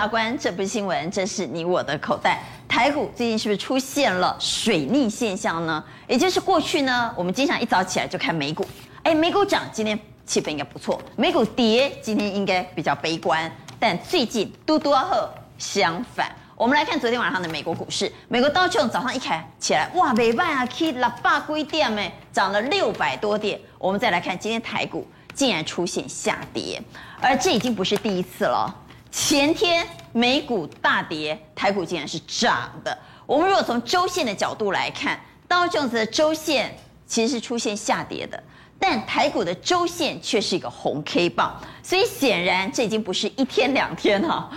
[0.00, 2.42] 大官，这不是新闻，这是你我的口袋。
[2.66, 5.84] 台股最近是不是出现了水逆现象呢？
[6.08, 8.66] 也就是过去呢，我们经常一早起来就看美股，
[9.02, 13.52] 哎，美股涨，今天气氛应该不错；美股跌，今天应该比较悲观。
[13.78, 15.28] 但最近嘟嘟后
[15.58, 23.60] 相反，我们来看昨天晚上的美国股市，美国道琼早上一开起来，哇，美万啊，K 六百几点哎，涨了六百多点。
[23.76, 25.06] 我们再来看今天台股。
[25.32, 26.82] 竟然出现下跌，
[27.20, 28.68] 而这已经不是第一次了。
[29.10, 32.96] 前天美股大跌，台股竟然是涨的。
[33.26, 38.40] 我们如果从周线的角度来看，道琼斯的周线其实是出现下跌的，
[38.78, 44.50] 但台股的周线却是一个红 K 棒，所以显然这已经不是一天两天了。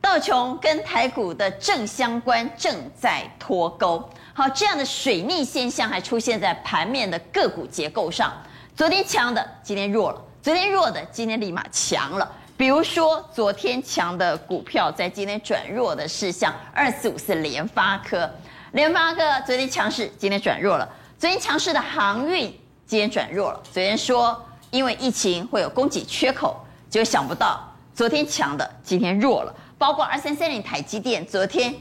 [0.00, 8.32] 道琼跟台股的正相关正在脱钩，好，这样的水逆现象还出现在盘面的个股结构上。
[8.74, 12.30] 昨天强的，今天弱了；昨天弱的，今天立马强了。
[12.58, 18.28] 比如说，昨天强的股票在今天转弱的事项二四五四联发科，
[18.72, 20.86] 联发科昨天强势，今天转弱了。
[21.16, 22.52] 昨天强势的航运，
[22.84, 23.60] 今天转弱了。
[23.72, 27.60] 昨天说因为疫情会有供给缺口，结果想不到
[27.94, 29.54] 昨天强的，今天弱了。
[29.78, 31.72] 包括二三三零台积电，昨天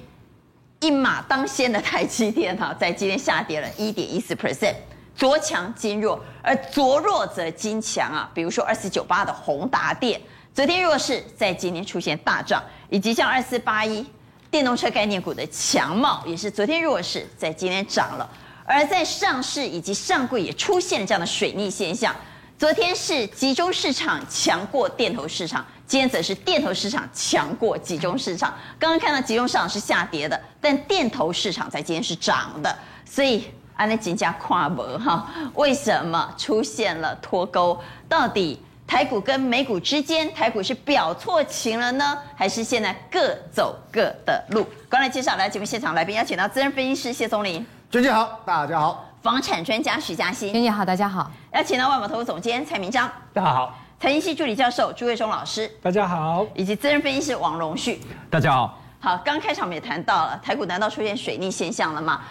[0.82, 4.76] 一马当先的台积电哈， 在今天下跌了一点一四 percent。
[5.16, 8.30] 昨强今弱，而昨弱则今强啊！
[8.36, 10.22] 比如说二四九八的宏达电，
[10.58, 14.04] 昨天弱势，在今天出现大涨；以及像二四八一
[14.50, 18.28] 电动车概念股的强茂，也是昨天弱势，在今天涨了。
[18.66, 22.12] 而在上市以及上柜也出现了这样的水逆现象。
[22.58, 28.52] 昨天是集中市场强过电投市场，今天则是电投市场强过集中市场。
[28.80, 33.44] 刚刚看到集中市场是下跌的，但电投市场在今天是涨的，所以。
[33.76, 35.32] 安那金价跨博哈？
[35.54, 37.80] 为什么出现了脱钩？
[38.10, 44.66] 到底台股跟美股之间，台股是表错情了呢，还是现在各走各的路？
[44.88, 58.82] 刚才介绍来节目现场来宾，邀请到资深分析师谢松林，娟姐好，大家好；房产专家徐嘉欣，娟姐好，大家好；邀请到万宝投资总监蔡明章，大家好；财经系助理教授朱岳忠老师，大家好；以及资深分析师王荣旭，大家好。
[59.00, 62.22] 好，刚开场我们也谈到了台股难道出现水逆现象了吗？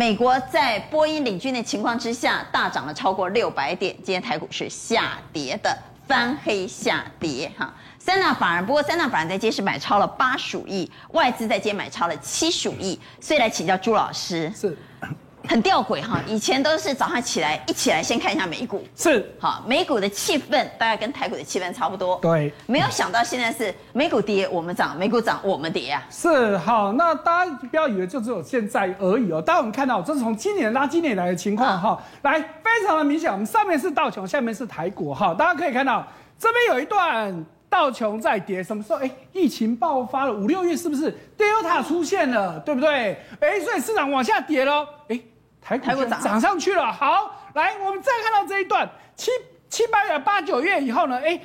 [0.00, 3.94] 美国在波音领军的情况之下，大涨了超过六百点。
[3.96, 7.70] 今天台股是下跌的，翻黑下跌哈。
[7.98, 12.98] 三大法人，不过三大法人在今天是买超了八十五亿，外资在今天买超了七十五亿。
[13.20, 14.74] 所以来请教朱老师，是。
[15.48, 19.34] 很吊诡哈，以前都是早上起来一起来先看一下美股，是。
[19.38, 36.06] 好，美股的气氛大概跟台股的气氛差不多，对，没有想到现在是美股跌我们涨，美股涨我们跌啊，是好，那大家不要以为就只有现在而已哦，当我们看到这是从今年拉今年来的情况哈，来非常的明显，我们上面是道琼，下面是台股哈，大家可以看到
[36.38, 38.98] 这边有一段道琼在跌，什么时候？
[38.98, 43.16] 哎，疫情爆发了五六月是不是 Delta 出现了，对不对？
[43.40, 45.18] 哎，所以市场往下跌喽，哎。
[45.62, 49.30] 台股涨上去了，好，来，我们再看到这一段，七
[49.68, 51.38] 七八月、八九月以后呢，哎，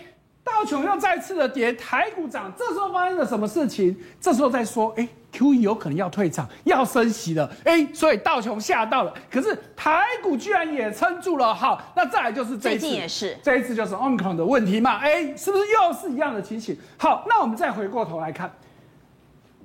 [0.45, 3.97] 道琼又再次的跌，台股涨，这时候发生了什么事情？
[4.21, 16.77] 这时候再说，哎，QE 有可能要退场，要升息了，哎，所以道琼吓到了，可是台股居然也撑住了，好，那再来就是这一次，最近也是，这一次就是 Omicron 的问题嘛，哎，是不是又是一样的情形？
[16.95, 18.49] 好，那我们再回过头来看。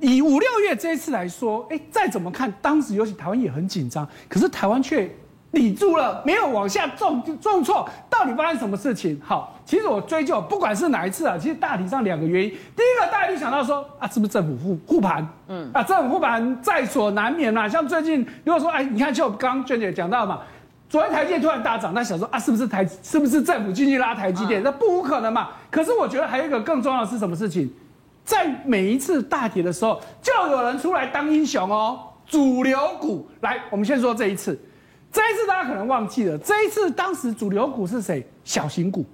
[0.00, 5.14] 以五六月这一次来说，哎，再怎么看，当时尤其台湾也很紧张，可是台湾却
[5.52, 7.88] 立住了，没有往下重重挫。
[8.08, 9.20] 到底发生什么事情？
[9.24, 12.50] 好，其实我追究，不管是哪一次啊，其实大体上两个原因。
[12.50, 15.26] 第一个，大家就想到说啊，是不是政府护护盘？
[15.48, 17.68] 嗯，啊，政府护盘在所难免嘛。
[17.68, 20.40] 像最近如果说，哎，你看就刚刚娟姐讲到嘛，
[20.88, 24.62] 昨天台积电突然大涨，那想说啊，是不是台是不是政府进去拉台积电？
[24.62, 25.48] 那不无可能嘛。
[25.70, 27.68] 可是我觉得还有一个更重要的是什么事情？
[28.24, 31.98] 在每一次大跌的时候，就有人出来当英雄哦。
[32.26, 34.56] 主流股来，我们先说这一次。
[35.12, 38.24] 这一次大家可能忘记了，这一次当时主流股是谁？
[38.44, 39.04] 小型股。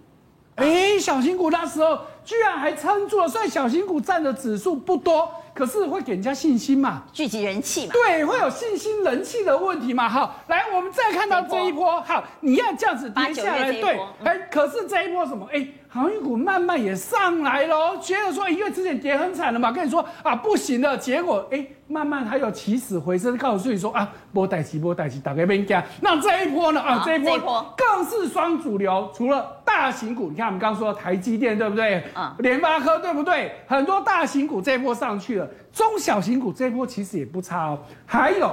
[0.56, 3.26] 哎，小型股那时候居然还撑住了。
[3.28, 7.92] 虽然小型股占的指数不多，可是会给人家信心嘛，聚集人气嘛。
[7.92, 10.08] 对，会有信心人气的问题嘛。
[10.08, 11.98] 好，来，我们再看到这一波。
[12.02, 13.98] 好，你要这样子跌下来，对。
[14.24, 15.48] 哎，可是这一波什么？
[15.52, 15.66] 哎。
[15.88, 25.82] 航运股慢慢也上来喽，觉得说，因为之前跌很惨了嘛，跟你说啊不行了，结果哎，慢慢还有起死回生，告诉你说啊，波带起波带起，大概别惊。
[26.02, 32.02] 那这一波呢啊，这一波更是双主流，除了大型股，你看我们刚刚说台积电对不对？
[32.14, 33.52] 嗯，联发科对不对？
[33.66, 38.50] 很多大型股这一波上去了，中小型股这一波其实也不差哦，还有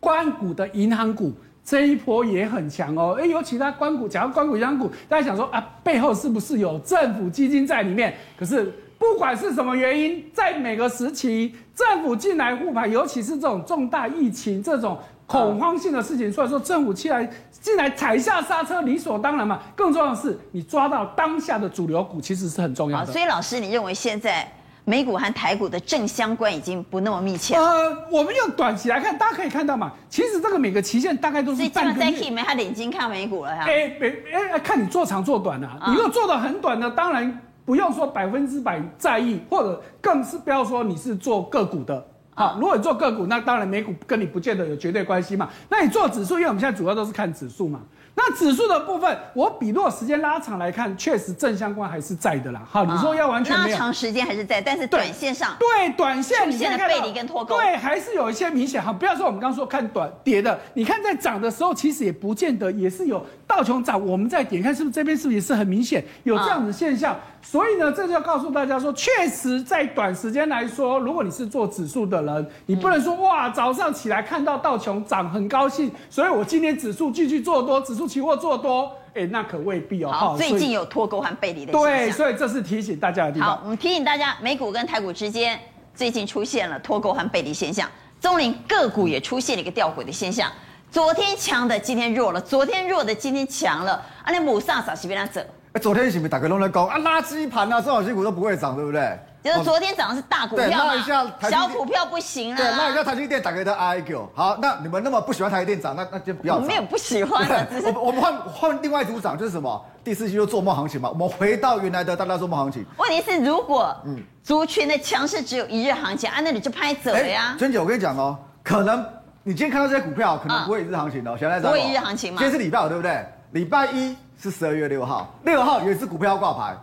[0.00, 1.32] 关股的银行股。
[1.64, 8.12] 这一波也很强哦，哎，尤其他关股，假如关股、央股，大家想说啊，背后是不是有政府基金在里面？
[8.36, 8.64] 可是
[8.98, 19.60] 不管是什么原因，在每个时期，政府进来护盘，尤其是这种重大疫情这种恐慌性的事情，所以说政府进来进来踩下刹车，理所当然嘛。
[19.74, 23.12] 更重要的是，你抓到当下的主流股，其实是很重要的。
[23.12, 24.46] 所以老师，你认为现在
[24.84, 27.62] 美股和台股的正相关已经不那么密切了？
[27.62, 32.16] 呃，我们用短期来看，大家可以看到嘛，其实这个每个期限大概都是半个月。
[32.16, 33.64] 所以没他眼睛看美股了哈。
[33.66, 34.14] 哎哎
[34.52, 35.78] 哎，看你做长做短啊。
[35.88, 37.40] 你如果做的很短呢，当然。
[37.64, 42.04] 不用说百分之百在意，或者更是不要说你是做个股的。
[42.34, 45.48] 好，如果你做个股，那当然美股跟你不见得有绝对关系嘛。
[45.68, 47.80] 那你做指数，因为我们现在主要都是看指数嘛。
[48.14, 52.62] 那指数的部分，我比如果时间拉长来看，确实正相关还是在的啦。
[52.70, 58.82] 好，你说要完全没有拉长时间还是在，但是短线上对，对短线你现在背离跟脱钩，对，还是有一些明显。
[58.82, 67.14] 好，不要说我们刚刚说看短跌的，你看在涨的时候，其实也不见得也是有道琼涨，我们再点看是不是这边是不是也是很明显有这样子现象。
[67.42, 80.10] 所以呢，这就要告诉大家说，确实在短时间来说，如果你是做指数的人，你不能说哇，早上起来看到道琼涨很高兴，所以我今天指数继续做多，指数期货做多，哎，那可未必哦。
[80.10, 81.82] 好，最近有脱钩和背离的现象。
[81.82, 83.50] 对，所以这是提醒大家的地方。
[83.50, 85.60] 好，我们提醒大家，美股跟台股之间
[85.94, 87.86] 最近出现了脱钩和背离现象，
[88.18, 90.50] 中林个股也出现了一个掉轨的现象，
[90.92, 93.92] 昨天强的今天弱了，昨天弱的今天强了，
[94.22, 95.40] 啊，那母上啥是被他走？
[95.72, 96.98] 哎，昨天是不是大家都在讲啊？
[96.98, 99.18] 垃圾盘啊，中小型股都不会涨，对不对？
[99.42, 101.02] 就是昨天涨的是大股票嘛，
[101.50, 102.56] 小股票不行啊。
[102.58, 104.28] 对，那一下台积电大家都哀叫。
[104.34, 106.56] 好，那你们那么不喜欢台积电涨，那那就不要。
[106.56, 109.82] 我没有不喜欢，我我们换换另外一组涨，就是什么？
[110.04, 111.08] 第四季就做梦行情嘛。
[111.08, 112.84] 我们回到原来的大家做梦行情。
[112.98, 117.56] 问题是，如果嗯族群的强势只有一日行情，啊，那你就拍走了呀。
[117.58, 119.02] 娟姐，我跟你讲哦，可能
[119.44, 121.36] 你今天看到这些股票，可能不会一日行情哦。
[121.38, 122.38] 现在在不会一日行情吗？
[122.40, 123.24] 今天是礼拜五，对不对？
[123.52, 124.16] 礼拜一。
[124.42, 126.76] 是十二月六号，六号有一只股票挂牌，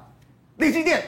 [0.60, 1.04] 立基电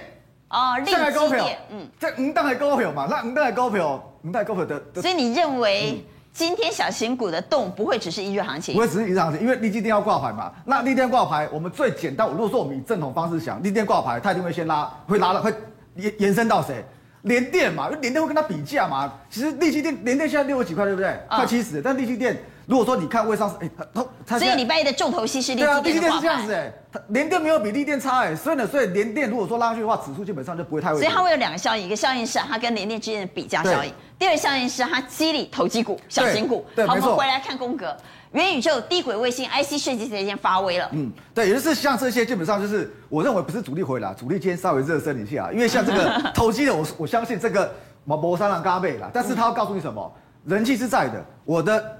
[0.49, 6.03] 哦，力积电，嗯，这五档的股票嘛，那五档的股票，五档股票的，所以你认为
[6.33, 8.73] 今天小型股的动不会只是一日行情？
[8.75, 10.51] 不会只是一日行情，因为立基电要挂牌嘛。
[10.65, 15.53] 那力积电挂牌，我们最简单，如果说我们以正统方式想，力积电挂牌，它一定会先拉，会拉了，会
[15.95, 16.83] 延延伸到谁？
[17.23, 19.13] 联电嘛，因为联电会跟他比价嘛。
[19.29, 21.17] 其实利基电，联电现在六十几块，对不对？
[21.29, 22.37] 快七十，但利基电。
[22.67, 25.67] 如果说你看未上市，哎，它它所以礼拜一的重头戏是力积电。
[25.67, 30.93] 对啊，力积电是这样子哎，它联电没有比力电差哎，所以呢，所以联电如果说拉上去的话，指数基本上就不会太。
[30.93, 36.65] 所以它会有两个效应，一个效应是它跟联电之间的比价效应，第二个效应是它激励投机股、小型股。
[36.75, 37.95] 对，好，我们回来看宫格，
[38.31, 40.87] 元宇宙、低轨卫星、IC 设计这些发威了。
[40.91, 47.73] 嗯，对，也就是像这些基本上就是我认为不是主力回来，主力今天稍微热身一下，因为像这个 投机的，我我相信这个
[48.05, 50.13] 毛博三郎嘎贝啦，但是他要告诉你什么，
[50.45, 51.97] 人气是在的，我的。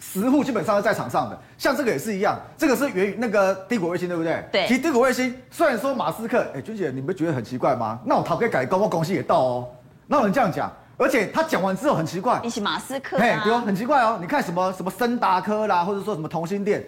[0.00, 4.42] 实户基本上是在场上的，像这个也是一样，这个是源于那个低轨卫星，对不对？
[4.50, 4.66] 对。
[4.66, 8.00] 其实低轨卫星虽然说马斯克，哎，娟姐，你们觉得很奇怪吗？
[8.04, 9.68] 那我逃给改高，我公司也到哦。
[10.06, 12.40] 那我们这样讲，而且他讲完之后很奇怪。
[12.42, 13.20] 你是马斯克啊？
[13.22, 14.18] 哎，对哦，很奇怪哦。
[14.20, 16.82] 你看什么什么森达科啦，或者说什么同心店，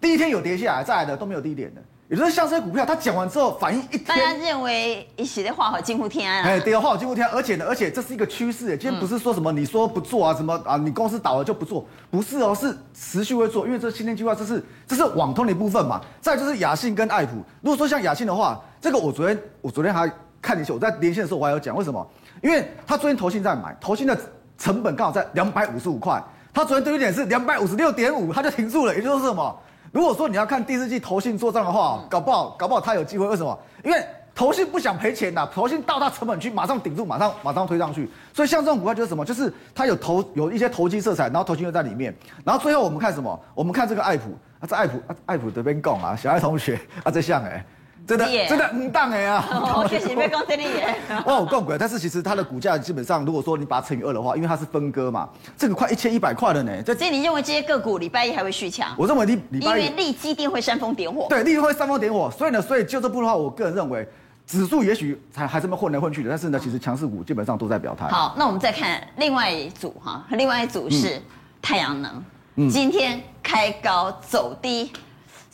[0.00, 1.82] 第一天有跌下来，再来的都没有低点的。
[2.12, 6.46] 也就是像这些股票，它讲完之后反应一天，大家认为一起的话好惊呼天安啊！
[6.46, 16.02] 哎，对，话好惊呼天安，而且呢，而且这是一个趋势，哎，今天不是说什么你说不做啊，什么啊，你公司倒了就不做，不是哦，是持续会做，因为这是新天计划，这是这是网通的一部分嘛。
[16.20, 20.06] 再就是雅信跟爱普，如果说像雅信的话，这个我昨天我昨天还
[20.42, 22.06] 看一下，我在连线的时候我还有讲为什么？
[22.42, 24.14] 因为他昨天投信在买，投信的
[24.58, 29.58] 成本刚好在两百五十五块，他昨天对一点是两百五十六点五，他就停住了，也就是什么？
[29.92, 33.28] 如果说你要看第四季投信做账的话，搞不好搞不好他有机会。
[33.28, 33.56] 为什么？
[33.84, 34.02] 因为
[34.34, 38.08] 投信不想赔钱呐，投信到他成本区，马上顶住，马上马上推上去。
[38.32, 39.22] 所以像这种股票就是什么？
[39.22, 42.14] 就是它有投有一些投机色彩，然后投信又在里面。
[42.42, 43.38] 然后最后我们看什么？
[43.54, 44.30] 我们看这个爱普
[44.60, 47.62] 啊，这爱普啊，爱普这边供啊，小爱同学啊，这像哎。
[48.06, 49.44] 真的真的很当哎啊！
[49.76, 50.96] 我确实没讲真的耶。
[51.24, 56.84] 哇， 我更贵，但是其实它的股价基本上，如果说你把它乘以二的话，因为它是分割嘛，这个快一千一百块了呢。
[56.84, 58.92] 所以你认为这些个股礼拜一还会续强？
[58.98, 61.26] 我认为礼礼拜一，因为利基定会煽风点火。
[61.28, 64.06] 对，利基会煽风点火，所以呢，所以就这部分的话，我个人认为
[64.46, 68.08] 指数也许还还这么混来混去的，但是呢，其实强势股基本上都在表态。
[68.08, 71.22] 好，那我们再看另外一组哈，另外一组是
[71.62, 72.24] 太阳能，
[72.56, 74.90] 嗯、今天开高走低。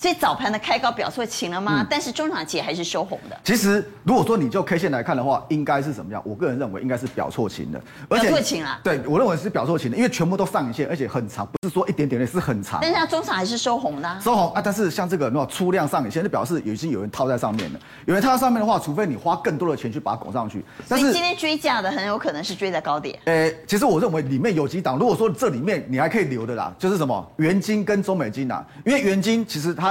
[0.01, 1.83] 所以早盘的开高表错情了吗？
[1.83, 3.37] 嗯、但是中长期还是收红的。
[3.43, 6.23] 其实如果说你就 K 线来看的话，应该是什么样？
[6.25, 7.83] 我个人认为应该是表错情的。
[8.09, 8.79] 表错情啊？
[8.85, 12.79] 对，我认为是表错情的，因为全部都上影线，而且很长，不是说一点点的，是很长。
[12.81, 14.21] 但是它中场还是收红的、啊。
[14.23, 14.63] 收红啊！
[14.65, 17.81] 但是像这个那种出量上影线，就表示已经有人套在上面了。
[18.07, 20.65] 有人套在上面的话，除非你花更多的钱去把它拱上去。
[20.89, 23.19] 但是今天追价的很有可能是追在高点。
[23.25, 29.88] 诶、欸，其实我认为里面有几档，如果说这里面你还可以留的啦，就是什么元金跟中美晶呐，因为元金其实它。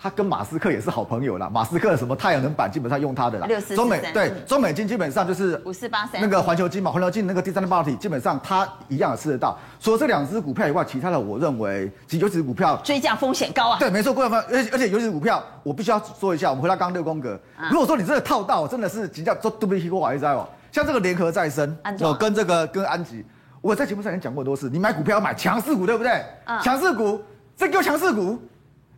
[0.00, 1.50] 他跟马斯克也是好朋友啦。
[1.52, 3.48] 马斯克什么太阳能板基本上用他的啦。
[3.74, 6.20] 中美对中美金基本上就是五四八三。
[6.20, 9.58] 那个环球金嘛，环球金那个第三代半导体基本上他一样吃得到。
[9.80, 13.78] 除了这两只股票以外，其他的我认为尤其是股票追价风险高啊。
[13.80, 14.38] 对，没错，过分。
[14.48, 17.36] 而且而且尤其是股票，我必须要说一下，我们回到刚刚六宫格。
[17.70, 20.48] 如果说你真的套到，真的是急叫做对不起我还在哦。
[20.70, 23.24] 像这个联合再生，我跟这个跟安吉，
[23.60, 26.22] 我在节目上已经讲过很多次，你买股票要买强势股，对不对？
[26.62, 27.20] 强势股，
[27.56, 28.38] 这叫强势股，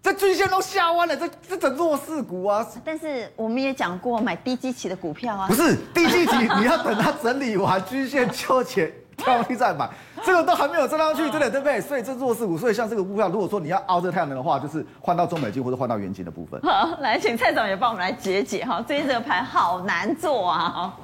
[0.02, 2.66] 这均线都下弯了，这这整弱势股啊。
[2.84, 5.46] 但是我们也讲过，买低基期的股票啊。
[5.46, 9.86] 不是低基期， 你要等它整理完均线纠结跳上去再买，
[10.24, 11.50] 这个都还没有涨上去，对的对？
[11.50, 11.80] 对不对？
[11.82, 16.58] 所以这弱势股，所以像这个股票，如果说你要熬这太阳能的话，就是换到中美金或者换到元金的部分。
[16.62, 20.96] 好，来，请蔡总也帮我们来解解哈，最近这个盘好难做啊。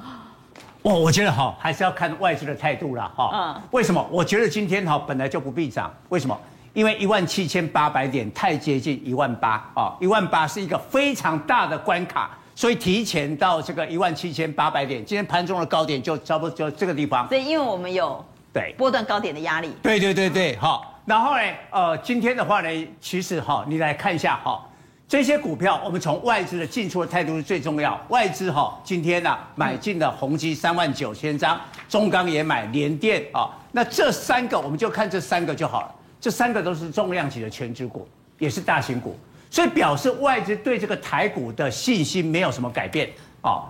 [0.81, 3.31] 我我觉得哈，还是要看外资的态度啦哈。
[3.35, 3.63] 嗯。
[3.73, 4.03] 为什么？
[4.11, 5.93] 我觉得今天哈本来就不必涨。
[6.09, 6.39] 为什么？
[6.77, 17.27] 因为一万七千八百点太接近一万八啊，一万八是一个非常大的关卡，所以提前到这个一万七千八百点，今天盘中的高点就差不多就这个地方。
[17.29, 19.75] 所以因为我们有对波段高点的压力。
[19.83, 21.01] 对对对对，好。
[21.07, 21.41] 然后呢，
[21.71, 24.63] 呃，今天的话呢，其实哈，你来看一下哈。
[25.09, 27.99] 这些股票，我们从外资的进出的态度是最重要。
[28.11, 33.49] 外资哈，今天呢买进了宏基三万九千张，中钢也买联电啊。
[33.73, 35.95] 那这三个，我们就看这三个就好了。
[36.27, 38.05] 这三个都是重量级的全值股，
[38.37, 39.17] 也是大型股，
[39.49, 43.09] 所以表示外资对这个台股的信心没有什么改变
[43.43, 43.63] 啊。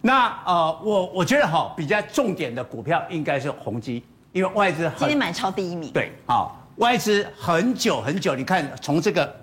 [0.00, 5.90] 那呃，我我觉得哈，比较重点的股票应该是宏基，因为外资今天买超第一名。
[5.90, 9.34] 对，好，外资很久很久，你看从这个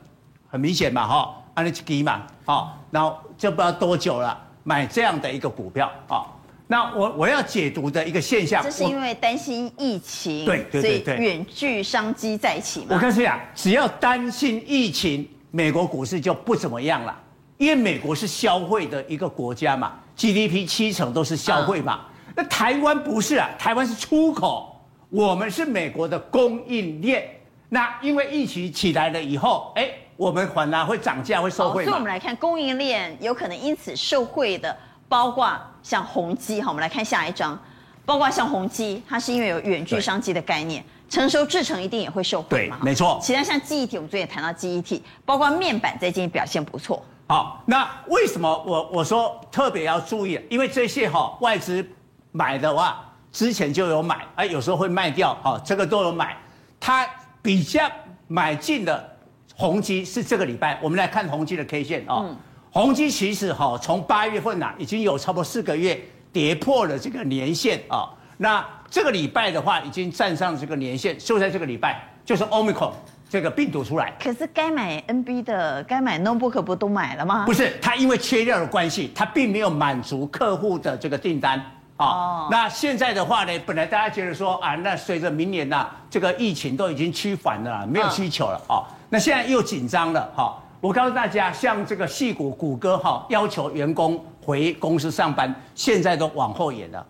[0.48, 1.36] 很明显嘛哈。
[1.54, 6.24] 安利基嘛，好，然后就不知道多久了，买这样的一个股票啊。
[6.72, 12.86] 那我我要解读的一个现象，这是因为担心疫情，对对对对，远距商机再起嘛。
[12.92, 17.14] 我跟你讲，只要担心疫情，美国股市就不怎么样了，
[17.58, 22.06] 因为美国是消费的一个国家嘛，GDP 七成都是消费嘛。
[22.34, 24.74] 那台湾不是啊，台湾是出口，
[25.10, 27.30] 我们是美国的供应链。
[27.68, 29.90] 那因为疫情起来了以后，哎。
[30.18, 31.84] 我们反而会涨价，会受惠。
[31.84, 34.78] 所以，我们来看供应链有可能因此受惠的，
[35.12, 35.52] 包括
[35.84, 36.72] 像宏基，好。
[36.72, 37.60] 我们来看下一张，
[38.06, 42.78] 包括像宏基，它是因为有远距商机的概念，成熟制成一定也会受惠嘛。
[42.80, 43.20] 对，没错。
[43.22, 47.04] 其他像记忆体，我们昨天也谈到记忆体，包括面板在今天表现不错。
[47.28, 50.40] 好，那为什么我我说特别要注意？
[50.50, 51.86] 因为这些哈外资
[52.32, 53.04] 买的话，
[53.34, 56.38] 之前就有买，哎，有时候会卖掉，哈，这个都有买。
[56.80, 57.06] 它
[57.42, 57.82] 比较
[58.30, 59.10] 买进的。
[59.58, 62.26] 宏基是这个礼拜，我们来看宏基的 K 线啊。
[62.74, 66.00] 宏基其实哈，从八月份呐，已经有差不多四个月
[66.32, 68.08] 跌破了这个年线啊。
[68.38, 72.94] 那这个礼拜的话，已经站上这个年线，就在这个礼拜，就是 Omicron
[73.30, 74.14] 这个病毒出来。
[74.24, 77.44] 可是该买 NB 的，该买 Notebook 不都买了吗？
[77.46, 81.60] 不是，它因为缺料的关系，它并没有满足客户的这个订单
[81.98, 82.06] 啊。
[82.06, 82.48] 哦。
[82.50, 88.88] 那现在的话呢，本来大家觉得说啊，那随着明年呐，这个疫情都已经趋缓了，没有需求了啊。
[89.10, 90.58] 那现在又紧张了哈！
[90.82, 97.06] 我告诉大家，像这个戏骨谷歌哈，要求员工回公司上班，现在都往后延了，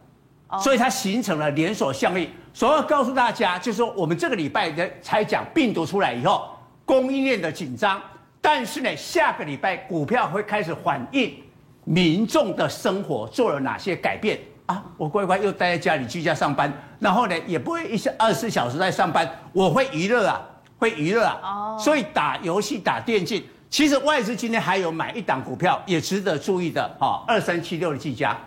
[0.60, 2.30] 所以它形成了连锁效应。
[2.54, 6.50] 所以要告诉大家，就是说我们这个礼拜的才讲病毒出来以后，
[6.84, 8.02] 供应链的紧张，
[8.42, 11.34] 但是呢，下个礼拜股票会开始反映
[11.86, 14.84] 民众的生活做了哪些改变啊？
[14.98, 20.42] 我乖乖又待在家里居家上班，然后呢，也不会一下二十四小时在上班，我会娱乐啊。
[20.78, 28.38] 会娱乐啊，所以打游戏、打电竞，其实外资今天还有买一档股票，也值得注意的哈，二三七六的技嘉，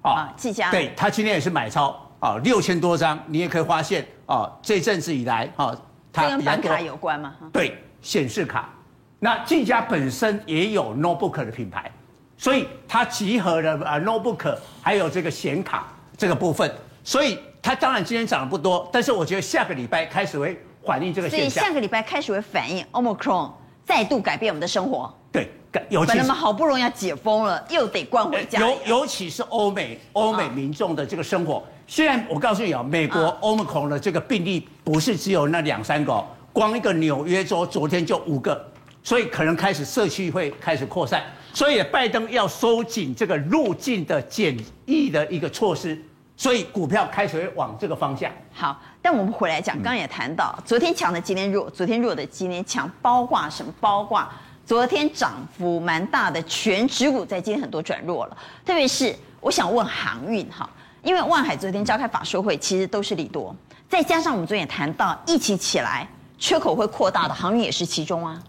[0.00, 5.76] 啊，技嘉，对，他今天也是买超啊，六千多张，你也可以发现啊，这阵子以来啊，
[6.10, 7.34] 它跟板卡有关吗？
[7.52, 8.70] 对，显示卡，
[9.18, 11.92] 那技嘉本身也有 notebook 的品牌，
[12.38, 20.58] 所以它集合了啊 notebook 还有这个显卡这个部分，所以它当然今天涨得不多，但是我觉得下个礼拜开始会。
[20.82, 23.52] 反映这个现象，所以下个礼拜开始会反映 Omicron
[23.90, 25.12] 再度改变我们的生活。
[25.32, 25.50] 对，
[25.88, 28.60] 尤其本来嘛好不容易要解封了，又得关回家。
[28.60, 31.56] 尤尤其是欧美欧美民众的这个生活。
[31.56, 38.64] 啊、现在我告诉你啊，美国 Omicron 的这个病例不是只有那两三个，光一个纽约州昨天就五个，
[39.02, 44.56] 所以可能开始社区会开始扩散，所以拜登要收紧这个入境的检
[44.86, 46.00] 疫的一个措施。
[46.40, 48.32] 所以股票开始往这个方向。
[48.50, 53.70] 好，但我们回来讲，刚刚也谈到，昨天强的今天弱，昨天弱的今天强，包括什么？
[53.78, 54.26] 包括
[54.64, 58.36] 昨天涨幅蛮大的全指股，在今天很多转弱了。
[58.64, 60.66] 特别是我想问航运哈，
[61.02, 63.54] 因为万海昨天召开法说会，其实都是利多，
[63.86, 68.42] 再加上我们昨天也谈到，一起起来缺口会扩大的航运也是其中啊。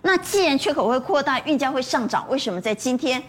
[0.00, 3.20] 那既然缺口会扩大，运价会上涨，为什么在今天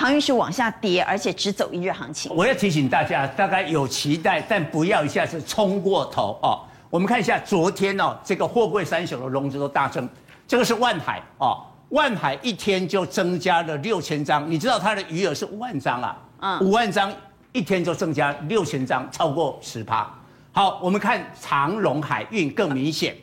[0.00, 2.34] 航运是往下跌，而且只走一日行情？
[2.34, 6.58] 我要提醒大家，大概有期待，但不要一下子冲过头哦。
[6.88, 10.08] 我们看一下昨天哦，这个货柜三雄的融资都大增，
[10.48, 17.12] 这个是万海哦，万海一天就增加了六千张，你知道它的余额是五万张啊，嗯，五万张
[17.52, 20.10] 一天就增加六千张，超过十趴。
[20.50, 23.14] 好，我们看长荣海运更明显，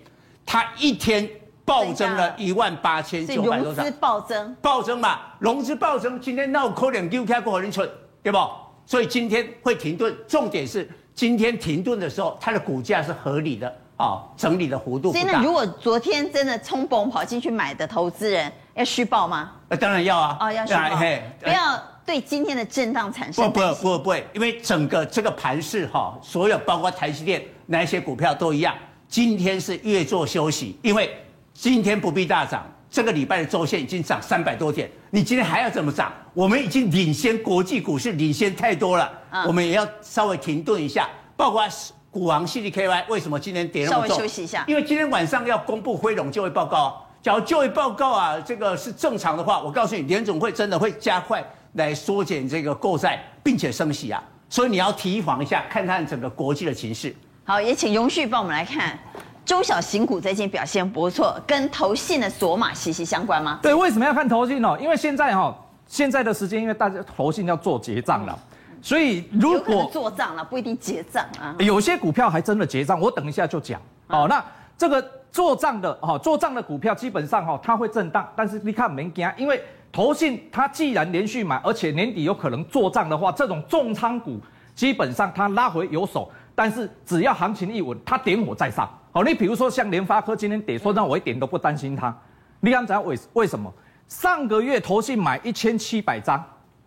[0.45, 1.27] 它一天。
[1.67, 7.87] 暴增了一万八千九百多张，融资暴增，暴增嘛，融资暴增，今天闹扣两丢开过人蠢，
[8.23, 8.39] 对不？
[8.85, 15.19] 所以今天会停顿，重点是今天停顿的时候，它的股价是合理的啊、哦，整理的幅度不大。
[15.19, 19.51] 所以那如果昨天真的冲崩跑进去买的投资人要虚报吗？
[19.67, 28.73] 呃，当然要啊，哦要虚报，嘿，不要对今天的震荡产生不不不不会，因为整个这个盘势哈，所有包括台积电那一些股票都一样，
[29.09, 31.13] 今天是月做休息，因为。
[31.59, 36.13] 今天不必大涨，这个礼拜的周线已经涨三百多点，你今天还要怎么涨？
[36.35, 41.09] 我们已经领先国际股市，领先太多了，嗯、我们也要稍微停顿一下。
[41.35, 41.67] 包括
[42.11, 44.17] 股王 CDKY 为什么今天跌那么重？
[44.17, 47.03] 稍微休息一下，因为今天晚上要公布非农就业报告。
[47.23, 54.23] 假如就业报告啊，这个是正常的话，我告诉你，联总会真的会加快来缩减这个购债，并且升息啊。
[54.47, 57.15] 所以你要提防一下，看看整个国际的情势。
[57.43, 58.99] 好，也请永旭帮我们来看。
[59.47, 63.59] 中小型股最近表现不错，跟投信的锁码息息相关吗？
[63.61, 64.77] 对，为什么要看投信呢？
[64.77, 68.37] 因为现在哈，现在的时间，因为大家投信要做结账了，
[68.81, 71.55] 所以如果做账了，不一定结账啊。
[71.59, 73.79] 有些股票还真的结账，我等一下就讲。
[74.07, 74.43] 哦，那
[74.77, 75.01] 这个
[75.31, 79.63] 做账的哈，做账的股票基本上哈，它会震荡，但是你看没惊，因为
[79.93, 84.41] 投信它既然连续买，而且年底有可能做账的话，这种重仓股
[84.75, 88.89] 基本上它拉回有手，但是只要行情一稳，它点火再上。
[89.17, 92.15] 好，你比如说像联发科今天跌，说让我一点都不担心它。
[92.59, 93.73] 你刚才为为什么？
[94.07, 96.39] 上个月投信买一千七百张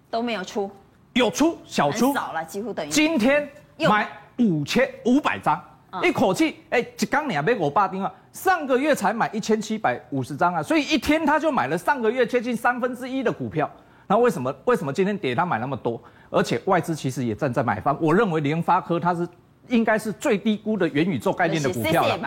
[0.09, 0.71] 都没有出，
[1.15, 2.89] 有出小出，少了几乎等于。
[2.89, 5.61] 今天买五千五百张，
[6.05, 13.69] 一口气哎，一刚你还没给我爸电话，上个月才买一千七百五十张啊，所以一天他就买了上个月接近三分之一的股票。
[14.07, 16.01] 那为什么为什么今天跌他买那么多？
[16.31, 19.27] 而且外资其实也站在买方，我认为联发科它是。
[19.71, 22.19] 应该是最低估的元宇宙概念的股票了，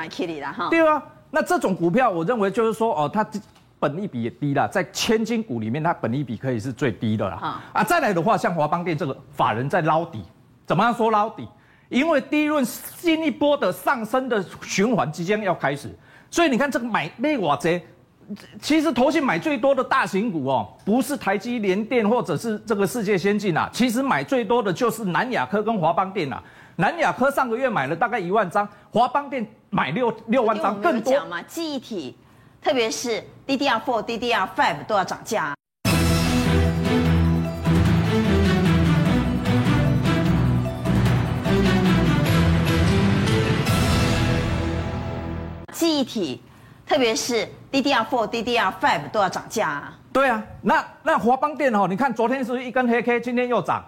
[0.69, 3.25] 对啊，那这种股票，我认为就是说，哦，它
[3.79, 7.35] 本益比也低了，在千金股里面，它本益比可以是最低的了。
[7.73, 10.23] 啊，再来的话，像华邦电这个法人在捞底，
[10.65, 11.47] 怎么样说捞底？
[11.89, 15.93] 因为第一轮新一波的上升的循环即将要开始，
[16.31, 17.85] 所以你看这个买那瓦贼，
[18.61, 26.41] 其实投信买最多的大型股哦，不是台积联电或者是这个世界先进啊，其实买最多的就是南亚科跟华邦电啊。
[26.75, 31.13] 南亚科上个月买了大概一万张，华邦电买六六万张，更多。
[31.13, 32.17] 讲嘛，记忆体，
[32.63, 35.53] 特别是 DDR4、DDR5 都要涨价。
[45.71, 46.41] 记忆体，
[46.87, 49.93] 特别是 DDR4、DDR5 都要涨价。
[50.11, 53.85] 对啊，那那华邦电哦，你看昨天是不是一根黑 K，今天又涨，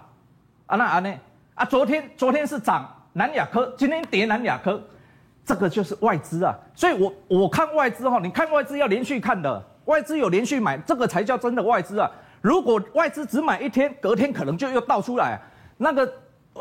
[0.68, 1.20] 啊那啊那。
[1.56, 4.82] 啊，昨天昨天是涨南亚科，今天跌南亚科，
[5.46, 6.54] 这个就是外资啊。
[6.76, 12.12] 所以我我看外资哈，你看外资要连续看的，外资有连续买，这个才叫真的外资啊。
[12.42, 15.40] 如果外资只买一天，隔天可能就又倒出来。
[15.78, 16.14] 那个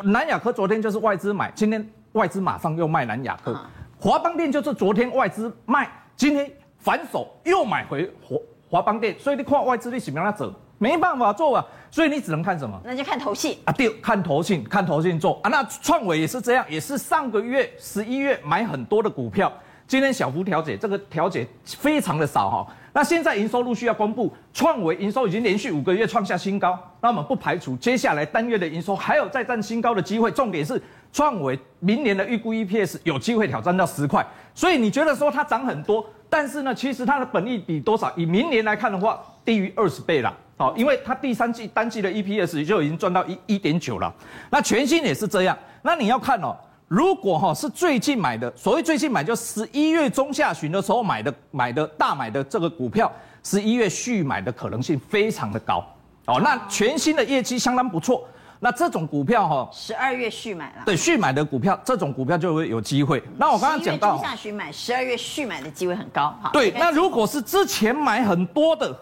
[0.05, 3.59] 南亚科昨天就是外资买，今天外资马上又卖南亚科。
[3.99, 8.37] 华邦电就是昨天外资卖，今天反手又买回华
[8.71, 10.55] 华邦电，所以你看外资你什么样走？
[10.85, 12.79] 没办法做啊，所以你只能看什么？
[12.85, 15.49] 那就看投信啊，对，看投信，看投信做啊。
[15.49, 19.51] 那创纬也是这样，也是上个月十一月买很多的股票，
[19.87, 22.67] 今天小幅调节，这个调节非常的少哈。
[22.93, 30.31] 那现在营收陆续要公布，创维营收已经连续五个月创下新高，那我们不排除接下来单月的营收还有再战新高的机会。
[30.31, 30.79] 重点是
[31.15, 34.23] 创维明年的预估 EPS 有机会挑战到十块，
[34.55, 38.13] 所以你觉得说它涨很多，但是呢，其实它的本益比多少？
[38.17, 40.33] 以明年来看的话，低于二十倍了。
[40.57, 44.15] 好，因为它第三季单季的 EPS 就已经赚到一一点九了，
[44.51, 45.59] 那全新也是这样。
[45.83, 53.11] 那你要看哦，如果哈是最近买的，所谓最近买就十一月中下旬的时候买的买的大买的这个股票，
[53.43, 55.85] 十一月续买的可能性非常的高。
[56.27, 58.25] 哦，那全新的业绩相当不错，
[58.61, 63.21] 那这种股票哈，十二月续买了，对，续买的股票，这种股票就会有机会。
[63.37, 66.33] 那我刚刚讲到，中下旬买，十二月续买的机会很高。
[66.41, 68.97] 好，对，那如果是之前买很多的。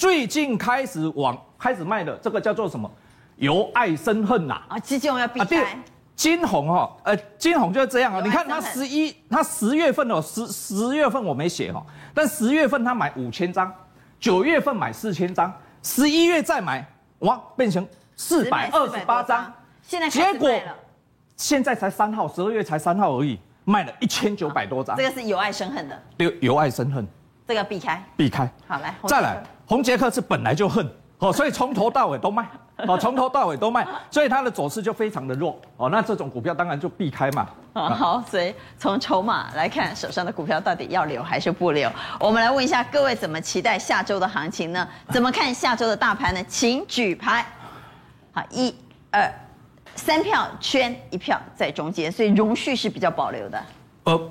[0.00, 2.90] 最近开始往开始卖的这个叫做什么？
[3.36, 4.62] 由爱生恨呐！
[4.66, 5.78] 啊，基金要避开。
[6.16, 8.18] 金红哈，呃，金红就是这样啊。
[8.20, 11.84] 有你看它十一，它十月份哦，十十月份我没写哈，
[12.14, 13.70] 但十月份他买五千张，
[14.18, 16.82] 九月份买四千张，十一月再买，
[17.18, 17.86] 哇，变成
[18.16, 19.52] 四百二十八张。
[19.82, 20.50] 现在结果
[21.36, 24.96] 现在才三号，十二月才三号而已，卖了一千九百多张。
[24.96, 27.06] 这个是由爱生恨的，由由爱生恨，
[27.46, 28.50] 这个避开，避开。
[28.66, 30.84] 好来，再来，宏捷科是本来就恨。
[31.18, 32.44] 哦，所以从头到尾都卖，
[32.88, 37.46] 哦，从头到尾都卖，所以它的走势就非常的弱，哦，那这种股票当然就避开嘛。
[37.72, 41.88] 好，所以从筹码来看，手上的股票到底要留还是不留？
[42.18, 44.88] 我们来问一下各位，怎么期待下周的行情呢？
[45.10, 46.42] 怎么看下周的大盘呢？
[46.48, 47.46] 请举牌。
[48.32, 48.74] 好，一、
[49.12, 49.30] 二、
[49.94, 53.62] 三票圈，一票在中间，所以荣旭是比较保留的。
[54.04, 54.30] 呃。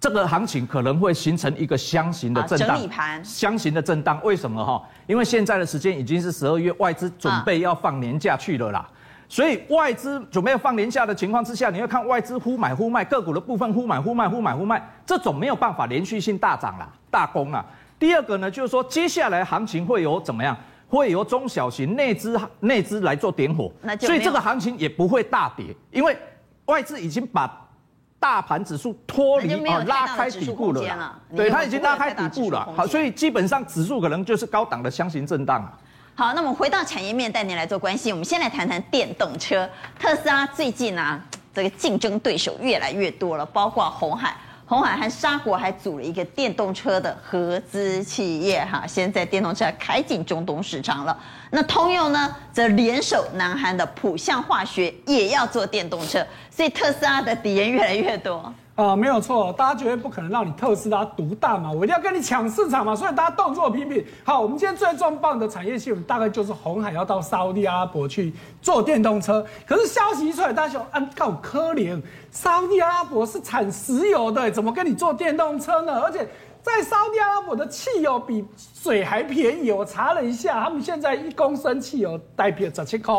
[0.00, 4.20] 这个行情可能会形成一个箱型的震荡，整理盘，箱型的震荡。
[4.22, 4.80] 为什么哈？
[5.08, 8.88] 因为现在的时间已经是十二月，外资准备要放年假去了啦。
[9.28, 17.64] 所以外资准备要放年假的情况之下，你要看外资忽买忽卖，个股的部分忽买忽卖，忽买忽卖，这种没有办法连续性大涨啦，大攻啦。
[17.98, 20.56] 第二个呢，就是说接下来行情会有怎么样？
[20.88, 26.16] 会由中小型内资内资来做点火，所以这个行情也不会大跌，因为
[26.66, 27.64] 外资已经把。
[28.20, 35.72] 大盘指数脱离啊，拉开底部了，了对，它已经拉开底部了，好，所以基本上指数可能就是高档的箱型震荡啊。
[36.14, 39.68] 好，那我们回到产业面带您来做关系，我们先来谈谈电动车。
[40.00, 41.20] 特斯拉最近啊，
[41.54, 44.34] 这个竞争对手越来越多了，包括红海。
[44.68, 51.18] 红海和沙国还组了一个电动车的合资企业，哈，现在电动车开进中东市场了。
[51.50, 58.52] 那通用呢，则联手南韩的浦项化学，也要做电动车，所以特斯拉的敌人越来越多。
[58.78, 64.06] 啊、没有错，大家绝对不可能让你特斯拉独大嘛，我一定要跟你抢市场嘛，所以大家动作频频。
[64.22, 69.44] 好，我们今天最重磅的产业新闻，大概就是红海要到沙乌地阿拉伯去做电动车。
[69.66, 76.00] 可是消息一出来，大家说，啊，够可怜，沙乌地阿拉伯是产石油的，怎么跟你做电动车呢？
[76.00, 76.24] 而且
[76.62, 78.46] 在沙乌地阿拉伯的汽油比
[78.80, 83.12] 水还便宜，我查了一下，他们现在一公升汽油代表十七块。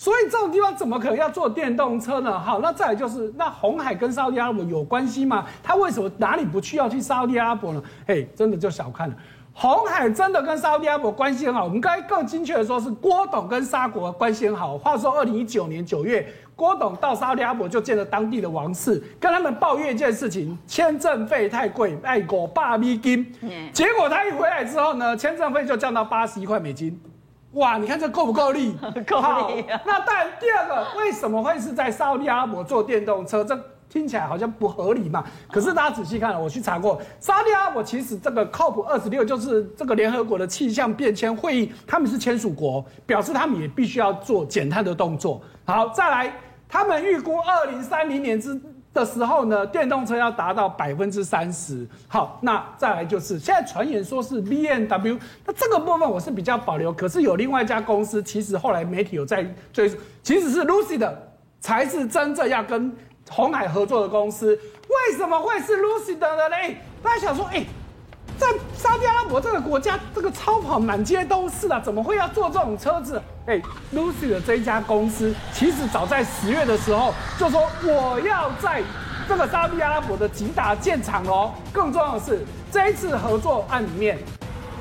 [0.00, 2.38] 所以这种地方怎么可能要做电动车呢？
[2.38, 5.44] 好，那再来就是，那红海跟沙乌地阿拉伯有关系吗？
[5.60, 7.82] 他为什么哪里不去要去沙乌地阿拉伯呢？
[8.06, 9.16] 嘿，真的就小看了，
[9.52, 11.64] 红海真的跟沙乌地阿拉伯关系很好。
[11.64, 14.78] 我们刚才更精确的说，是郭董跟沙国关系很好。
[14.78, 23.26] 话说，二零一九年九月，郭董到沙乌地阿拉伯就见了当地的王室，跟他们抱怨一件事情：签证费太贵，爱国霸咪金。
[23.72, 26.96] 结果他一回来之后呢，签证费就降到八十一块美金。
[27.52, 28.76] 哇，你看这够不够力？
[29.08, 29.64] 够力。
[29.86, 33.42] 那但，第二个为什么会是在沙乌地阿拉伯做电动车？
[33.42, 33.58] 这
[33.88, 35.24] 听起来好像不合理嘛。
[35.50, 45.40] 可是大家仔细看，我去查过，沙乌地阿拉伯其实这个 COP 二十六就是这个联合国的气象变迁会议，他们是签署国，表示他们也必须要做减碳的动作。
[45.64, 46.32] 好，再来，
[46.68, 48.60] 他们预估二零三零年之。
[48.92, 51.86] 的时候呢，电动车要达到百分之三十。
[52.08, 56.92] 好，那再来就是现在传言说是 BMW，那这个部分我是比较保留。
[56.92, 59.88] 可是有另外一家公司，其实后来媒体有在追，
[60.22, 62.92] 其实是 Lucy 的才是真正要跟
[63.30, 64.54] 鸿海合作的公司。
[64.56, 66.78] 为什么会是 Lucid 的嘞？
[67.02, 67.64] 大家想说，哎、
[68.38, 68.46] 在
[68.76, 73.20] 沙特阿拉伯这个国家，这个超跑满街都是啊，怎么会要做这种车子？
[73.46, 73.60] 哎
[73.92, 78.80] ，Lucy 的这一家公司，其实早在十月的时候就说我要在
[79.28, 81.52] 这个沙特阿拉伯的吉达建厂哦。
[81.72, 84.16] 更重要的是，这一次合作案里面，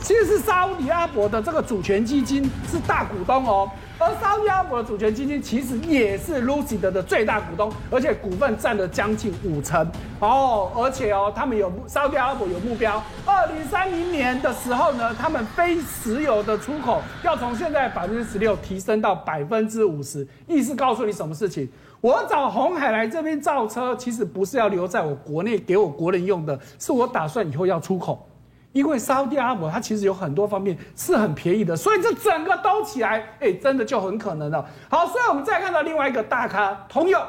[0.01, 3.69] 其实是沙特阿拉伯的这个主权基金是大股东哦。
[3.99, 10.71] 而沙特阿拉伯的主权基金其实也是 Lucid 的最大股东，而且股份占了将近五成哦。
[10.75, 20.27] 而且哦，他们有沙特阿拉伯有目标，二零三零年的时候呢，他们非石油的出口要从现在百分之十六提升到百分之五十。
[20.47, 21.67] 意思告诉你什么事情？
[21.99, 28.27] 我找鸿海来这边造车，其实不是要留在我国内给我国人用的，是我打算以后要出口。
[28.77, 34.63] 因为沙乌地阿拉伯它其实有很多方面是很便宜的，所以这整个兜起来，哎，真的就很可能了。
[34.87, 37.19] 好，所以我们再看到另外一个大咖通用，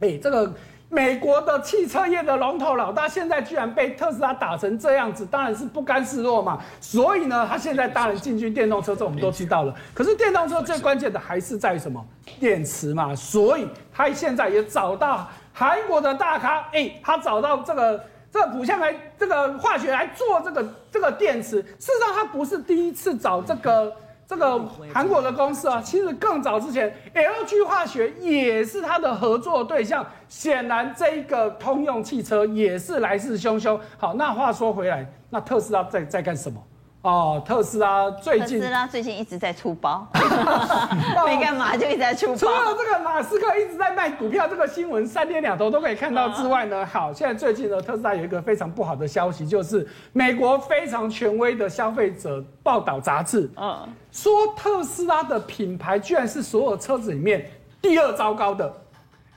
[0.00, 0.50] 哎，这个
[0.88, 6.58] 美国的汽车业的龙头老大，现在居然被特斯拉打成这样子，当然是不甘示弱嘛。
[6.80, 9.74] 所以呢，他现在当然进军电动车，这我们都知道了。
[9.92, 12.02] 可是电动车最关键的还是在于什么？
[12.40, 13.14] 电池嘛。
[13.14, 18.02] 所以他现在也找到韩国的大咖，哎，他找到这个。
[18.32, 23.94] 这个浦项来，这个化学来做这个这个电池，事实上它不是第一次找这个
[24.26, 24.58] 这个
[24.92, 30.06] 韩国的公司啊，其实更早之前，LG 化学也是它的合作对象。
[30.28, 33.78] 显然，这一个通用汽车也是来势汹汹。
[33.98, 36.58] 好，那话说回来，那特斯拉在在干什么？
[37.02, 40.06] 哦，特斯拉最近特斯拉最近一直在出包，
[41.26, 42.36] 没干嘛就一直在出包。
[42.36, 58.72] 除了这个马斯克一直在卖股票这个新闻三天两头都可以看到之外呢，好，现在最近呢，特斯拉有一个非常不好的消息，就是美国非常权威的消费者报道杂志，嗯，说特斯拉的品牌居然是所有车子里面第二糟糕的。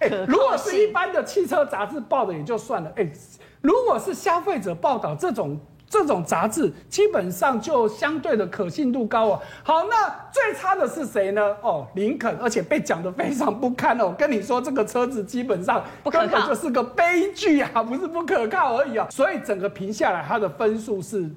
[0.01, 3.10] 哎，如果是一般的汽车杂志报的也就算了，哎，
[3.62, 5.60] 如果是消费者报道这种。
[5.89, 9.41] 这种杂志基本上就相对的可信度高哦。
[9.63, 11.56] 好，那最差的是谁呢？
[11.62, 14.08] 哦，林肯，而且被讲得非常不堪哦。
[14.08, 19.08] 我跟你说，这个车子基本上根本就是个悲剧啊，不是不可靠而已啊。
[19.10, 21.30] 所以整个评下来，它的分数是。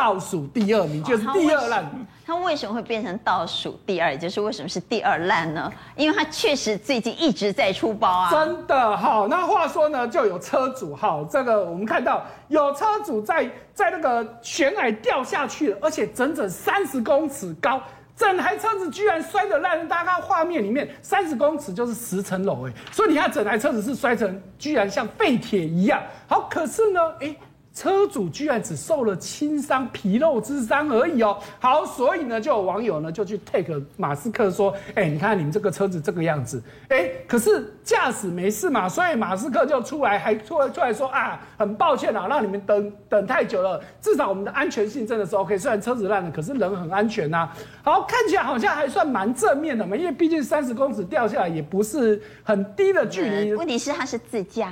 [0.00, 1.84] 倒数第二名就是第二烂，
[2.26, 4.10] 它为什么会变成倒数第二？
[4.10, 5.70] 也就是为什么是第二烂呢？
[5.94, 8.30] 因为它确实最近一直在出包啊。
[8.30, 17.78] 真的好，那话说呢，就有车主哈，这个我们看到有车主在在那个悬崖掉下去了，而且整整三十公尺高，
[18.16, 19.86] 整台车子居然摔得烂。
[19.86, 26.02] 大家看画面里面，三十公尺就是十层楼哎，所以你看整台车子是摔成居然像废铁一样。
[26.26, 27.36] 好，可是呢，哎。
[27.80, 31.38] 车主居然只受了轻伤、皮肉之伤而已哦。
[31.58, 43.82] 好，所以呢，就有网友呢就去 take 马斯克说：“哎，你看你们这个车子这个样子，哎，可是驾驶没事嘛。”所以马斯克就出来还出来出来说：“啊，很抱歉啊，让你们等等太久了。
[43.98, 45.56] 至少我们的安全性真的是 OK。
[45.56, 47.48] 虽然车子烂了，可是人很安全呐。
[47.82, 53.54] 好，看起来好像还算蛮正面的嘛，因为毕竟三十公尺掉下来也不是很低的距离。
[53.54, 54.70] 问题是他是自驾。”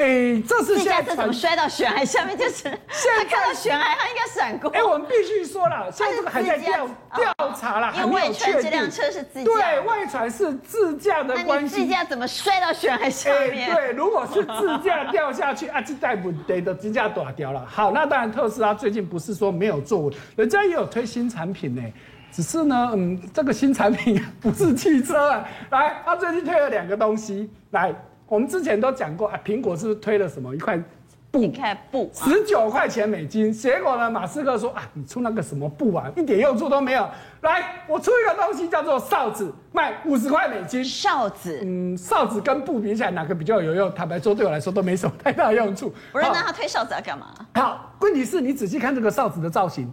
[0.00, 2.36] 哎、欸，这是现在这怎么摔到悬崖下面？
[2.36, 4.70] 就 是现在看到悬崖，他应该闪过。
[4.70, 9.52] 哎、欸，我们必须说了，现在这个还在调调查了，因为外传这辆车是自驾。
[9.52, 11.84] 对，外传是自驾的关系。
[11.84, 13.68] 自驾怎么摔到悬崖下面？
[13.68, 17.62] 欸、对，如果是自驾掉下去啊，这代不得的自驾断掉了。
[17.68, 21.82] 好，那当然特斯拉最近不是说没有作为，人家也有推新产品呢。
[22.32, 25.44] 只是呢，嗯，这个新产品 不是汽车啊。
[25.70, 27.94] 来，他最近推了两个东西来。
[28.30, 30.80] 我们之前都讲过啊，苹果是不是推了什么一块
[31.32, 31.42] 布？
[31.42, 33.52] 一块布，十九块钱美金。
[33.52, 37.08] 结果呢，马斯克说啊，你出那个什么布啊，一点用处都没有。
[37.40, 40.84] 来，我出一个东西叫做哨子，卖五十块美金。
[40.84, 43.92] 哨子，嗯，哨子跟布比起来哪个比较有用？
[43.92, 45.92] 坦白说，对我来说都没什么太大用处。
[46.12, 47.34] 不是，那他推哨子要干嘛？
[47.56, 49.92] 好，问题是你仔细看这个哨子的造型。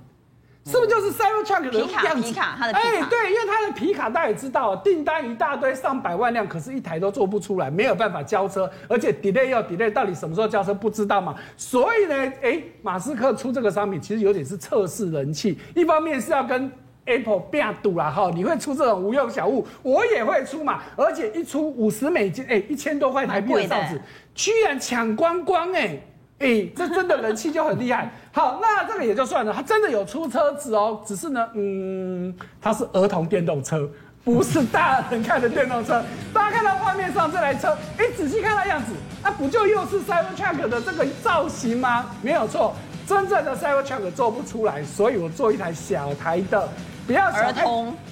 [0.68, 2.28] 是不是就是 Cybertruck 的样子？
[2.28, 2.90] 皮卡，皮卡，它的皮卡。
[2.90, 11.34] 哎，对，因为它的皮卡大家也知道，订单一大堆，上百万辆，可是一台都做不出来，没有办法交车，而且 delay 要 delay，到底什么时候交车不知道嘛？
[11.56, 16.70] 所以呢，哎，马斯克出这个商品其实有点是测试人气，一方面是要跟
[17.06, 24.02] Apple 变赌啦，哈，你会出这种无用小物，我也会出嘛，而且一出五十美金，哎，一千多块台币的哨子，
[24.36, 25.98] 居然抢光光，哎。
[26.40, 28.12] 哎、这真的人气就很厉害。
[28.32, 33.90] 好，那这个也就算了，他真的有出车子哦，只是呢，嗯，它是儿童电动车，
[34.24, 36.04] 不是大人看的电动车。
[36.32, 38.92] 大家看到画面上这台车，哎、仔细看它样子，
[39.24, 42.06] 那不就又是 Cybertruck 的这个造型吗？
[42.22, 42.76] 没有错，
[43.08, 46.70] 真正的 Cybertruck 做不出来，所以我做一台小台的。
[47.08, 47.66] 不要小看，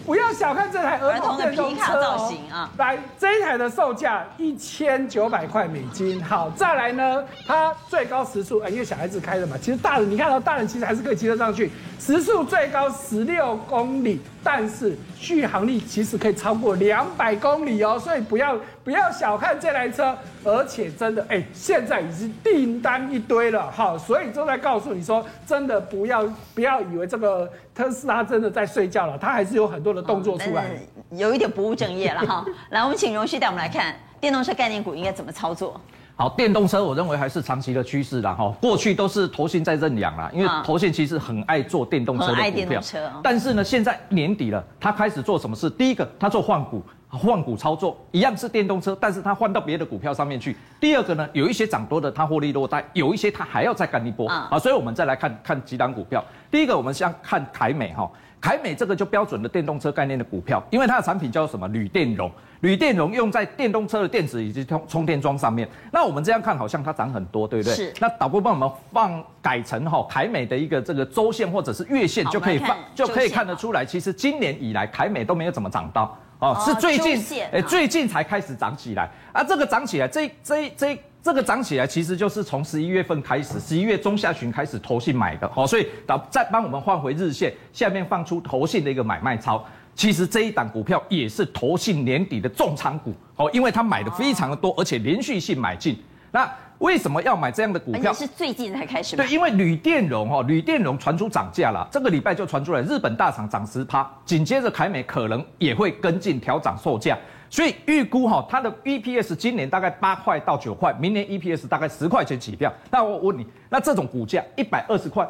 [0.06, 2.72] 不要小看这台儿童电动车造型啊！
[2.78, 6.24] 来，这一台的售价一千九百块美金。
[6.24, 14.22] 好，再来呢，它最高时速，因为小孩子开的嘛，其实大人你看到大人其实还是可以骑得上去，时速最高十六公里。
[14.42, 30.68] 但是续航力其实可以超过两百公里哦，所以不要不要小看这台车，而且真的哎、欸，现在已经订单一堆了，哈，所以就在告诉你说，真的不要不要以为这个特斯拉真的在睡觉了，它还是有很多的动作出来，
[31.10, 32.46] 有一点不务正业了哈。
[32.70, 35.82] 来，我们请荣旭带我们来看电动车概念股应该怎么操作。
[36.16, 38.56] 好，电动车我认为还是长期的趋势啦，哈。
[38.62, 42.44] 过去都是投信在认养啦，因为投信其实很爱做电动车的股票。
[42.44, 43.12] 很爱电动车。
[43.24, 45.68] 但是呢，现在年底了，他开始做什么事？
[45.72, 46.82] 第一个，他做换股，
[47.18, 50.56] 换股操作，一样是电动车，但是它换到别的股票上面去。
[50.80, 54.58] 第二个呢，有一些涨多的，它获利落袋；有一些它还要再干一波啊。
[54.60, 56.24] 所以我们再来看看几档股票。
[56.52, 61.68] 第一个，我们先看凯美哈，凯美这个就标准的电动车概念的股票，因为它的产品叫什么？
[61.70, 62.32] 铝电容。
[62.62, 67.76] 铝电容用在电动车的电池以及充充电桩上面，那我们这样看好像它涨很多，对不对？
[67.76, 67.94] 是。
[68.00, 77.22] 那导播帮我们放改成哈凯美的一个这个周线或者是月线就可以放，就可以看得出来，其实今年以来凯美都没有怎么涨到哦，是最近
[77.52, 79.44] 哎最近才开始涨起来啊。
[79.44, 89.64] 这个涨起来，这这这这个涨起来，其实就是从十一月份开始，十一月中下旬开始投信买的哦，所以导再帮我们换回日线，下面放出投信的一个买卖超。
[89.96, 95.98] 其实这一档股票也是投信年底的重仓股哦，因为他买的非常的多，而且连续性买进。
[96.32, 96.46] 那
[96.80, 98.12] 为什么要买这样的股票？
[98.14, 99.26] 是最近才开始买。
[99.26, 107.18] 对，因为铝电容哈，铝电容传出涨价了，这个礼拜就传出来，日本大厂涨十趴，紧接着凯美可能也会跟进调涨售价，
[107.50, 112.72] 所以预估哈，它的 EPS 今年大概八块到九块，明年 EPS 大概十块钱起跳。
[112.92, 115.28] 那我问你，那这种股价一百二十块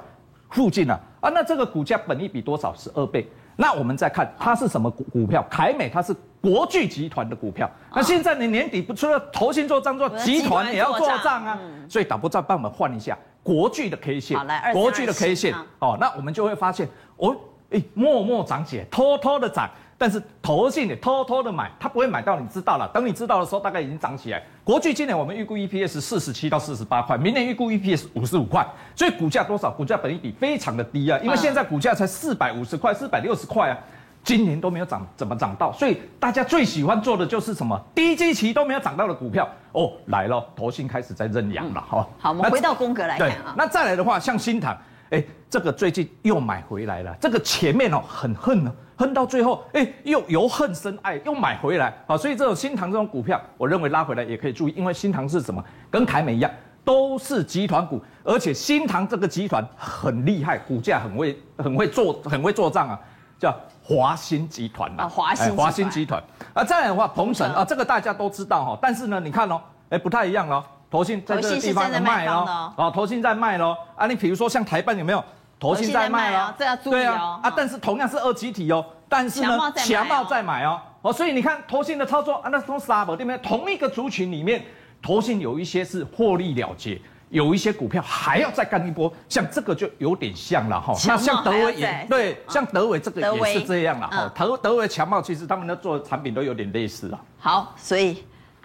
[0.50, 2.74] 附近啊，啊，那这个股价本益比多少？
[2.76, 3.28] 十二倍。
[3.58, 5.46] 那我们再看它是什么股股票？
[5.50, 6.14] 凯美它是
[6.46, 7.70] 国巨集团的股票。
[7.96, 11.58] 那现在你年底不除了投信做账，做集团也要做账啊。
[11.90, 14.38] 所以导播再帮我们换一下国巨的 K 线。
[14.72, 17.36] 国巨的 K 线哦，那我们就会发现哦，
[17.72, 19.68] 哎，默默涨起来，偷偷的涨。
[19.98, 22.86] 但是投信也偷偷的买，他不会买到你知道了。
[22.94, 24.44] 等你知道的时候，大概已经涨起来。
[24.62, 29.72] 国巨今年我们预估 EPS 四十七到四十八块，明年预估 EPS 五十五块，所以股价多少？
[29.72, 33.78] 股价本益比非常的低啊，因为现在股价才四百五十块、四百六十块啊，
[34.26, 35.72] 今年都没有涨，怎么涨到？
[35.72, 37.80] 所以大家最喜欢做的就是什么？
[37.94, 42.08] 低基期都没有涨到的股票哦，来了，投信开始在认养了哈。
[42.18, 43.54] 好，我们回到宫格来看啊。
[43.56, 44.76] 那再来的话，像新塘，
[45.12, 48.74] 哎，这个最近又买回来了，这个前面哦很恨呢。
[48.98, 55.62] 恨到最后，哎，又由恨生爱，又买回来，啊，所以这种新塘这种股票，我认为拉回来也可以注意，因为新塘是什么？
[55.92, 56.50] 跟凯美一样，
[56.86, 62.98] 都是集团股，而且新塘这个集团很厉害，股价很会很会做很会做账啊，
[63.46, 66.22] 叫华新集团啊，华新华新集团。
[66.54, 75.24] 啊，再来的话，鹏程啊，这个大家都知道哈，但是呢，你看哦，哎，不太一样哦，投信在这个地方在卖哦，啊，投信在卖喽，啊，你比如说像台办有没有？
[75.60, 76.96] 投信在卖哦，这要注意哦。
[76.96, 83.38] 对啊，啊，但是同样是二级体哦，但是呢，强茂在买哦，哦，所以你看投信的操作啊，那从沙博对不对？
[83.38, 84.66] 同一个族群里面，
[85.02, 87.00] 投信有一些是获利了结，
[87.36, 90.96] 有一些股票还要再干一波，像这个就有点像了哈。
[91.06, 94.32] 那像德微也对，像德微这个也是这样了哈。
[94.34, 97.20] 德德微强茂其实他们的做的产品都有点类似了。
[97.38, 98.24] 好，所以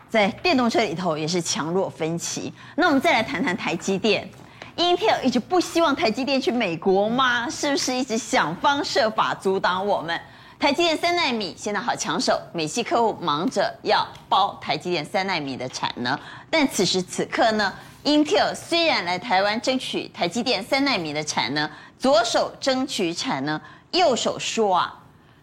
[0.09, 2.55] 在电动车里头也是强弱分歧。
[2.77, 4.31] 那我们再来谈谈台积电。
[4.77, 7.51] Intel 一直不希望台积电去美国吗？
[7.51, 10.19] 是不是一直想方设法阻挡我们？
[10.61, 16.17] 台积电三纳米现在好抢手，美系客户忙着要包台积电三纳米的产能，
[16.49, 17.73] 但此时此刻呢
[18.05, 23.61] ，Intel 虽然来台湾争取台积电三纳米的产能，左手争取产能，
[23.93, 24.95] 右手说啊，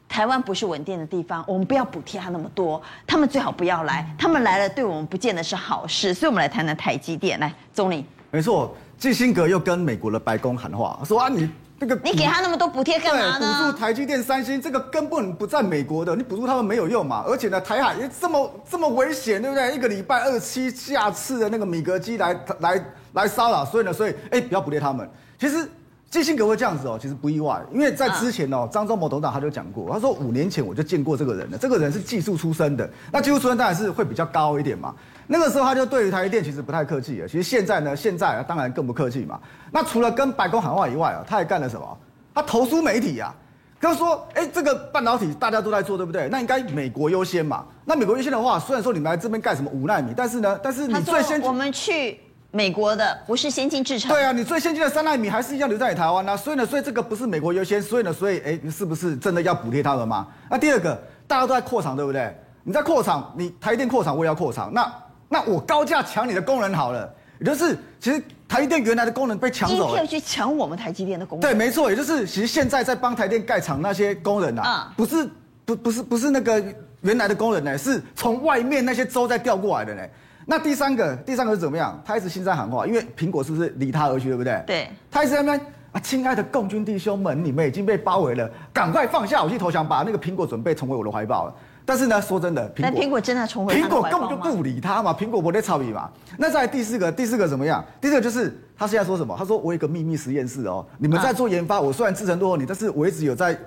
[0.08, 8.76] 台湾不是稳定的地方，我们不要补贴他那么多，他们最好不要来，他们来了对我们不见得是好事，所以我们来谈谈台积电，来，总理，没错。
[8.98, 11.48] 基辛格又跟美国的白宫喊话，说啊，你
[11.80, 13.64] 这个你给他那么多补贴干嘛呢？
[13.64, 17.24] 补助台积电、三星，这个根本不在美国的，你补助他们没有用嘛。
[17.28, 19.76] 而且呢，台海也这么这么危险，对不对？
[19.76, 25.10] 一个礼拜二七架次的那个米格机来来来骚扰，所以呢，所以哎，不要补贴他们。
[25.40, 25.70] 其实。
[26.10, 34.96] 基辛格会这样子哦，其实不意外，因为在之前哦，张忠谋董事长他就讲过，他说五年前我就见过这个人了，这个人是技术出身的，那技术出身当然是会比较高一点嘛。
[35.28, 39.40] 那个时候他就对于台积电其实不太客气了，其实现在呢，现在当然更不客气嘛。
[39.72, 41.98] 那除了跟白宫喊话以外啊，他还干了什么？
[42.34, 43.34] 他投诉媒体啊，
[43.80, 46.28] 他说，哎，这个半导体大家都在做，对不对？
[46.30, 47.66] 那应该美国优先嘛。
[47.86, 52.20] 那美国优先的话，虽然说你们来这边干什么五纳米，但是呢，但是你最先我们去。
[52.50, 60.26] 美国的不是先进制程，对啊，你最先进的三纳米还是一样留在你台湾呢、啊，所以呢，所以这个不是美国优先，所以呢，所以哎，你是不是真的要补贴他们吗？
[60.50, 62.34] 那第二个，大家都在扩厂，对不对？
[62.64, 64.92] 你在扩厂，你台积电扩厂，我也要扩厂，那
[65.30, 75.30] 那我高价抢你的工人好了，也就是其实台积电原来的工人被抢走了，要去抢我们台积电的工人，对，没错，也就是其实现在在帮台电盖厂那些工人啊，不是
[75.66, 76.64] 不不是不是那个
[77.02, 80.02] 原来的工人呢，是从外面那些州再调过来的呢。
[80.50, 82.02] 那第三个，第三个是怎么样？
[82.06, 84.64] 他一直心在喊话，因为苹果是不是离他而去，对不对？
[84.66, 84.90] 对。
[85.12, 91.56] 他一直在那边啊，亲爱的共军弟兄们，你们已经被包围了，赶快放下武器投降，把那个苹果准备重回我的怀抱了。
[91.88, 96.10] 但是呢，说真的，苹果苹果真的重回苹果根本就不理他嘛，苹果不在操你嘛。
[96.38, 97.84] 那再来第四个，第四个怎么样？
[98.02, 99.34] 第四个就是他现在说什么？
[99.40, 103.58] 他说我有一个秘密实验室哦，你们在做研发，啊、我虽然制程落后你，但是我一直有在。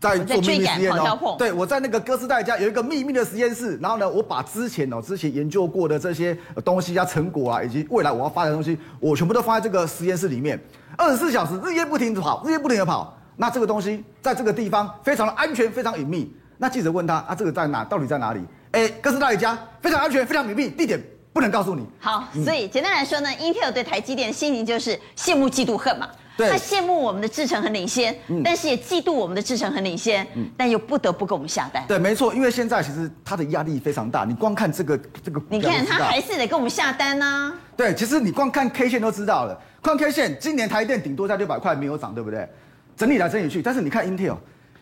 [0.00, 10.56] 在做秘密实验哦，对，我在那个哥斯戴家有一个秘密的实验室，然后呢，我把之前哦之前研究过的这些东西啊、成果啊，以及未来我要发展的东西，我全部都放在这个实验室里面，
[10.96, 13.12] 二十四小时日夜不停的跑，日夜不停的跑。
[13.34, 16.32] 那这个东西在这个地方非常的安全，非常隐秘。
[16.58, 17.84] 那记者问他啊，这个在哪？
[17.84, 18.40] 到底在哪里？
[18.72, 21.00] 哎，哥斯戴家非常安全，非常隐蔽，地点
[21.32, 21.86] 不能告诉你。
[22.00, 26.08] 好，所以简单来说呢，Intel 对台积电的心情就是羡慕、嫉妒、恨嘛。
[26.36, 31.84] 他羡慕我们的制程很领先，嗯、但是也嫉妒我们的制程很领先，嗯、但又不得不给我们下单。
[31.88, 34.24] 对，没错，因为现在其实他的压力非常大。
[34.24, 37.54] 你光看这个这个，你看他还是得给我们下单呢、啊。
[37.76, 39.60] 对，其实你光看 K 线都知道了。
[39.82, 42.48] 看 K 线，今年台电顶多在六百块，没有涨，对不对？
[42.96, 44.06] 整理来整理去，但是你看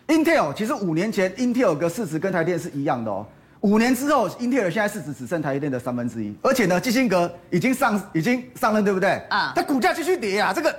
[0.08, 3.26] Intel，Intel 其实五年前 Intel 的市值跟台电是一样的哦。
[3.60, 9.20] 五年之后，，Intel 现在市值只剩台积电的三分之一，而且呢，基辛格已经上已经上任，对不对？
[9.28, 10.74] 啊，它股价继续跌啊，这个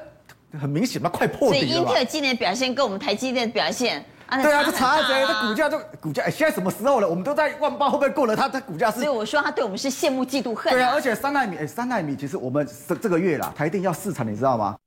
[0.57, 1.67] 很明显，嘛快破底了。
[1.67, 7.09] 所以 Intel 今年表现跟我们台积电的表现，啊、对啊，就差在这股价就股价，哎，现在什么时候了？
[7.09, 8.35] 我们都在万八会不会过了？
[8.35, 9.01] 它它股价是。
[9.01, 10.75] 所以我说他对我们是羡慕嫉妒恨、啊。
[10.75, 14.77] 对啊，而且三纳米，哎，三纳米其实我们这这个月啦，台电要试产，你知道吗？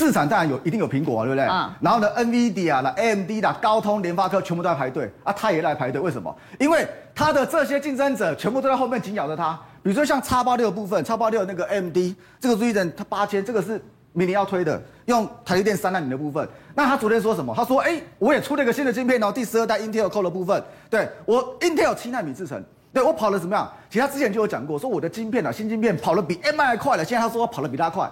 [0.00, 1.44] 市场当然有，一定有苹果啊，对不对？
[1.46, 1.70] 嗯。
[1.80, 6.34] 然后呢，NVIDIA 啦、AMD 啦、高通、联发科全部都在排队啊，他也来排队，为什么？
[6.58, 9.52] 因为他的这些竞争者全部都在后面紧咬着他。
[9.82, 11.96] 比如说像叉八六部分叉八六那个 AMD
[12.40, 13.82] 这个最近它八千，这个是
[14.12, 16.48] 明年要推的，用台积电三纳米的部分。
[16.74, 17.54] 那他昨天说什么？
[17.54, 23.70] 他说：“哎，我也出了一个新的晶片哦，第十二代 Intel Core 的部分，对我 Intel 七纳米制程，对我跑了怎么样？
[23.88, 27.04] 其实他之前就有讲过，说我的晶片啊，新晶片跑了比 MI 还快了。
[27.04, 28.10] 现在他说我跑了比他快。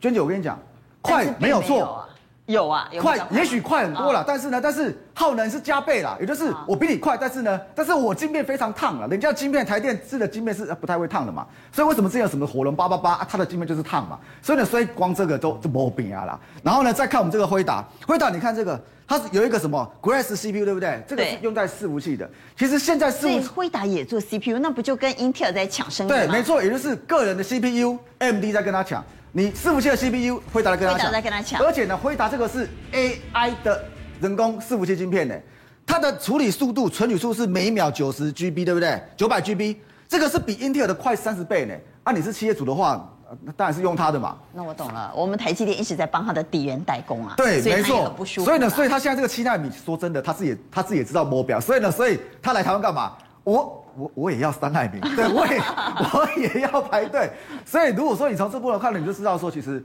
[0.00, 0.58] 娟姐，我跟你讲。”
[1.08, 2.04] 快没有错，
[2.46, 16.40] 有啊，有快也许快很多了，但是呢，但是耗能是加倍了，也就是我比你快，但是呢，但是我晶片非常烫了，人家晶片台电制的晶片是不太会烫的嘛，所以为什么之前有什么火龙八八八，它的晶片就是烫嘛，所以呢，所以光这个都就没病啊啦。
[16.62, 21.02] 然后呢，再看我们这个辉达，辉达你看这个，它是有一个什么 Grace CPU 对不对？
[21.06, 22.28] 这个是用在伺服器的。
[22.56, 26.16] 其实现在伺服辉达也做 CPU，那不就跟 Intel 在抢生意吗？
[26.16, 29.04] 对，没错，也就是个人的 CPU，AMD 在跟他抢。
[29.32, 33.84] 你伺服器的 CPU，辉达来跟他抢，跟他抢，而且呢，辉达这个是 AI 的
[34.20, 35.34] 人工伺服器晶片呢，
[35.86, 39.00] 它的处理速度、存取数是每秒九十 GB，对不对？
[39.16, 39.76] 九百 GB，
[40.08, 41.74] 这个是比英特尔的快三十倍呢。
[42.04, 43.06] 啊，你是企业主的话，
[43.42, 44.36] 那当然是用它的嘛。
[44.54, 47.34] 那我懂了，我们台积电一直在帮它的敌人代工啊。
[47.36, 48.14] 对，没错。
[48.24, 53.12] 所以呢，所以他现在这个七纳米，说真的，他自己他自己也知道摸表，所以呢，所以他来台湾干嘛？
[53.44, 53.77] 我。
[53.98, 57.30] 我我也要三奈米， 对，我也我也要排队。
[57.64, 59.84] 所以如果说你从这部分看了，你就知道说，其实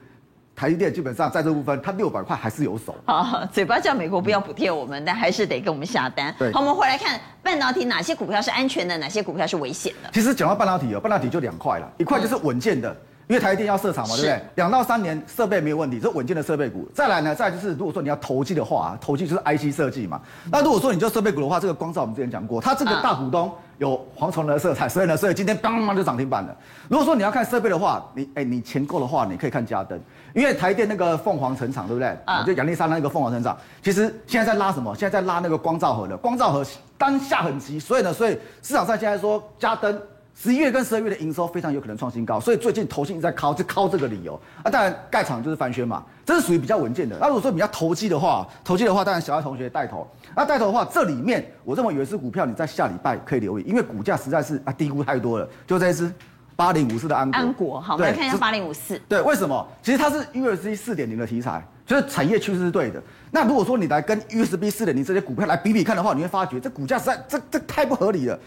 [0.56, 2.96] 台积电基本上在这部分，它六百块还是有手。
[3.06, 6.34] 好，嘴巴叫美国不要补贴我们，但还是得给我们下单。
[6.38, 10.10] 对，好，我们回来看半导体，哪些股票是安全的，哪些股票是危险的？
[10.14, 12.90] 其实讲到半导体哦，半导体就两块了，一块就是稳健的。
[12.92, 12.98] 嗯
[13.28, 14.42] 因为台电要设厂嘛，对不对？
[14.56, 16.88] 两到三年设备没有问题，这稳健的设备股。
[16.94, 20.22] 再来呢，再来就是如果说你要投机的话，投机就是 IC 设计嘛。
[20.52, 26.56] 那如果说你就设备股的话，这个光照我们之前讲过，它这个大股东有黄崇仁的色彩，所以呢，所以今天砰砰就涨停板了。
[26.90, 29.98] 如果说你要看设备的话，你哎你钱够的话，你可以看嘉登，
[30.34, 32.18] 因为台电那个凤凰城厂，对不对？
[32.26, 34.94] 啊，就杨丽莎那个凤凰城厂，其实现在在拉什么？
[34.96, 36.64] 现在在拉那个光照盒的，光照盒
[36.98, 39.98] 当下很急，所以呢，所以市场上现在说嘉登。
[40.36, 44.70] 十一月跟十二月的营收非常有可能创新高，所以最近投信一直在靠，就靠这个理由啊。
[44.70, 47.16] 当然盖厂就是翻宣嘛，这是属于比较稳健的。
[47.20, 50.08] 那如果说你要投机的话，投机的话，当然小爱同学带头。
[50.36, 55.48] 那带头的话，这里面我认为有一支股票你在下礼拜可以留意，因为股价实在是啊低估太多了。
[55.68, 56.12] 就这一支
[56.56, 57.38] 八零五四的安国。
[57.38, 59.00] 安国，好，我们来看一下八零五四。
[59.08, 59.66] 对，为什么？
[59.84, 63.02] 其实它是 USB 四点零的题材，就是产业趋势是对的。
[63.30, 68.40] 那如果说你来跟 USB 四点零这些股票来比比看的话，你会发觉这股价实在这这太不合理了。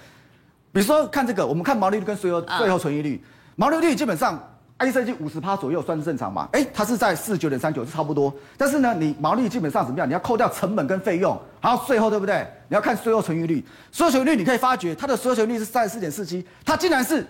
[0.77, 3.19] 比如说看这个，我们看毛利率跟税后税后存益率，
[3.55, 4.39] 毛利率基本上
[4.79, 6.47] IC 设计五十趴左右算是正常嘛？
[6.53, 8.31] 哎，它是在四十九点三九是差不多。
[8.59, 10.07] 但是呢，你毛利基本上怎么样？
[10.07, 12.47] 你要扣掉成本跟费用，还有税后对不对？
[12.69, 17.27] 你要看税后存益率，税后存益率你可以发觉它的税后存益率是三十四点四七，它竟然是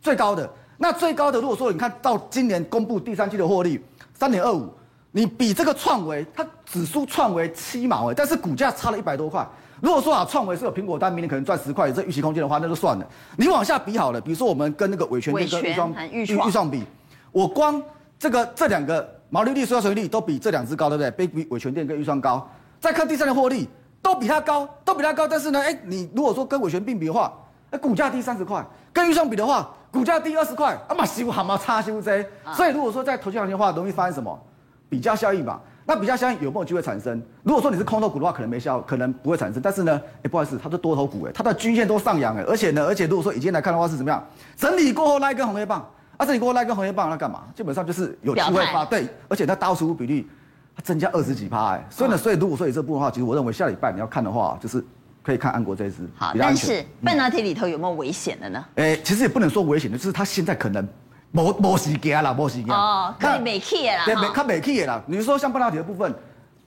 [0.00, 0.52] 最高的。
[0.76, 3.80] 那最高的如果说你看到今年公布第三季的获利
[4.14, 4.68] 三点二五，
[5.12, 9.46] 你比这个创维它指数创维七毛哎，但是股价差了一百多块。
[9.80, 13.06] 如果说啊，创维是有苹果单，明年可能赚十块，有这预期空间的话，那就算了。
[13.36, 15.94] 你往下比好了，比如说我们跟那个伟诠电跟钰双
[16.26, 16.84] 钰双比，
[17.32, 17.82] 我光
[18.18, 21.26] 这个这两个毛利率、税后存益率都比这两只高，对不对？
[21.26, 22.46] 比伟权店跟预算高。
[22.78, 23.68] 再看第三的获利，
[24.02, 25.26] 都比它高，都比它高。
[25.26, 27.32] 但是呢，哎，你如果说跟伟权并比的话，
[27.70, 28.62] 哎，股价低三十块；
[28.92, 30.76] 跟预算比的话，股价低二十块。
[30.88, 32.22] 啊嘛，修好嘛，差修这。
[32.54, 34.38] 所以如果说在投资行情的话，容易发生什么
[34.88, 35.60] 比较效应吧？
[35.90, 37.20] 那比较相信有没有机会产生？
[37.42, 39.60] 如果说你是空头股的话，可能没效，可能不会产生。
[39.60, 44.24] 但是呢，哎，不好意思，它是多头股，哎，它的均线都上扬，哎，而且呢，而且如果说以今天来看的话是怎么样？
[44.56, 45.84] 整理过后拉一根红黑棒，
[46.16, 47.42] 啊，整理过后拉一根红黑棒，那干嘛？
[47.56, 50.28] 基本上就是有机会发，对，而且它大户持股比例
[50.76, 54.80] 它增加二十几趴，哎，所以呢，所以如果说你这部分的话，其实我认为下礼拜你要看的话，就是
[55.24, 58.64] 可以看安国这一支，好，但是半导体里头有没有危险的呢？
[58.76, 60.86] 哎，其实也不能说危险的，就是它现在可能。
[61.32, 62.74] 没没时间啦，没时间。
[62.74, 64.04] 哦，可以没起的啦。
[64.04, 65.02] 对，没看没起的啦。
[65.06, 66.12] 你说像半导体的部分，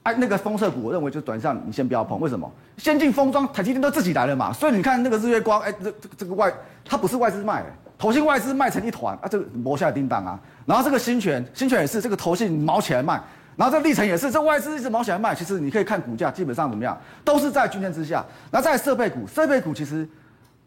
[0.04, 2.18] 哎，那个封测股，我认为就短上你先不要碰。
[2.20, 2.50] 为什么？
[2.76, 4.52] 先进封装，台积电都自己来了嘛。
[4.52, 6.52] 所以你看那个日月光，哎，这这个这个外，
[6.84, 7.62] 它不是外资卖，
[7.98, 10.38] 投信外资卖成一团啊，这个磨下来叮当啊。
[10.66, 13.20] 然后这个新权，新权也是这个投信毛起来卖，
[13.56, 15.34] 然后这个力成也是，这外资一直毛起来卖。
[15.34, 18.24] 其实你可以看股价，基本上怎么样，都是在均线之下。
[18.50, 20.08] 然后在设备股，设备股其实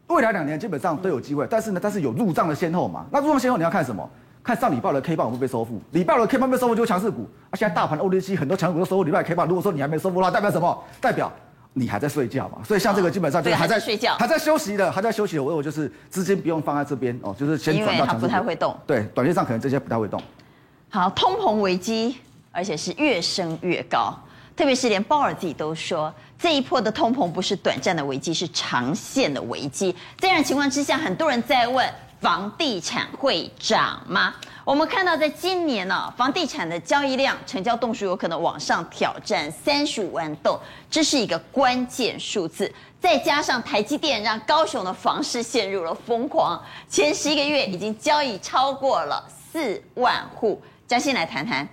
[0.08, 3.06] 未来两年基本上都有机会，但是呢，但是有入账的先后嘛。
[3.12, 4.10] 那入账先后你要看什么？
[4.44, 7.28] 看上礼拜的 K 棒会不会被收复，礼拜的 K 棒被收复就是强势股。
[7.50, 10.84] 啊，现在大盘 O D C 很多强势股都收复礼拜 K 棒，如果说你还没收复的话，代表什么？
[11.02, 11.30] 代表
[11.74, 12.60] 你还在睡觉嘛。
[12.64, 15.44] 所以像这个基本上就是还在睡觉，还在休息的，还在休息的。
[15.44, 18.22] 我我就是资金不用放在这边哦，就是先转到强势股。
[18.22, 18.74] 因为它不太会动。
[18.88, 20.22] 对，短线上可能这些不太会动。
[20.88, 22.16] 好，通膨危机，
[22.54, 24.18] 而且是越升越高，
[24.56, 29.96] 特别是连鲍尔自己都说，这一波的通膨不是短暂的危机，是长线的危机。
[30.20, 31.88] 这样的情况之下，很多人在问。
[32.20, 34.34] 房地产会涨吗？
[34.66, 40.60] 我们看到，在今年呢、房地产的交易量、成交栋数有可能往上挑战三十五万栋，
[40.90, 42.74] 这是一个关键数字。
[43.00, 46.60] 再加上台积电让高雄的房市陷入了疯狂，
[46.90, 50.60] 前十一个月已经交易超过了四万户。
[50.88, 51.70] 嘉欣来谈谈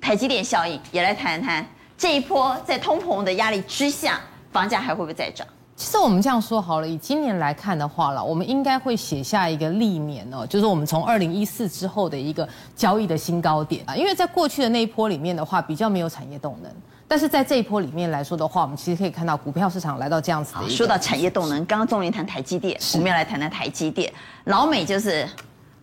[0.00, 1.68] 台积电效应，也来谈谈
[1.98, 4.20] 这一波在通膨的压力之下，
[4.52, 5.44] 房价还会不会再涨？
[5.74, 13.96] 其实我们这样说好了，以今年来看的话了，我们应该会写下一个历年哦，就是我们从二零一四之后的一个交易的新高点啊。
[13.96, 16.72] 因为在过去的那一波里面的话，比较没有产业动能，
[17.08, 20.76] 但是在这一波里面来说的话，我们其实可以看到股票市场来到这样子的一个。
[20.76, 24.12] 说到产业动能，刚刚钟林谈台积电，我们要来谈谈台积电。
[24.44, 25.28] 老美就是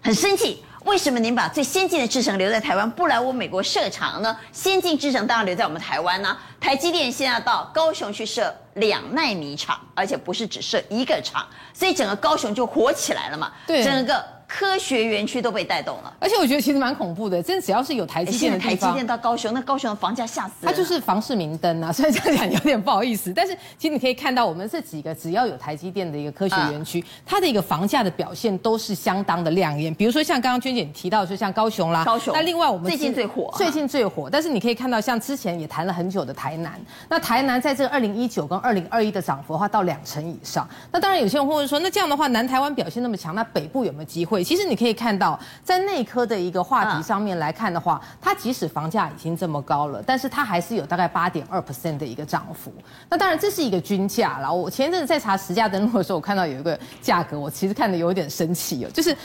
[0.02, 0.64] 很生气。
[0.86, 4.38] 为什么您把最先进的制程留在台湾，不来我美国设厂呢？
[4.52, 6.38] 先进制程当然留在我们台湾呢。
[6.60, 13.52] 台积电现在到高雄去设两纳米厂，而且不是只设一个厂，所以整个高雄就火起来了嘛。
[13.68, 14.35] 对，整个。
[14.48, 17.42] 科学园区都被带动了，而且我觉得其实蛮恐怖的。
[17.42, 20.72] 真只要是有台积电的地方，台积电到高雄，那高雄的房价吓死了。
[20.72, 23.34] 它就是房市明灯啊，虽然这样讲有点不好意思。
[23.34, 29.94] 但是其实你可以看到，我们这几个只要有台积电的一个科学园区，啊、它的一个房价的表现都是相当的亮眼。
[29.94, 32.34] 比如说像刚刚娟姐提到的，就像高雄啦，高雄。
[32.34, 34.30] 那另外我们最近最火，最近最火。
[34.30, 36.80] 但是你可以看到，像之前也谈了很久的台南，
[37.10, 40.68] 那台南在这个二零一九跟二零二一的涨幅的话，到两成以上。
[40.92, 44.35] 那当然有些人会问说，那这样的话，南台湾表现那么强，那北部有没有机会？
[44.44, 45.16] 其实你可以看。
[45.16, 52.70] 到在内科的一个话题上面来看的话，它即使房价已经这么高了，但是它还是有大概八点二 percent 的一个涨幅。
[53.10, 54.52] 那当然这是一个均价啦。
[54.52, 59.16] 我前一阵子在查实价登录的时候，我看到有一个价格，我其实看的有点生气哦，就是。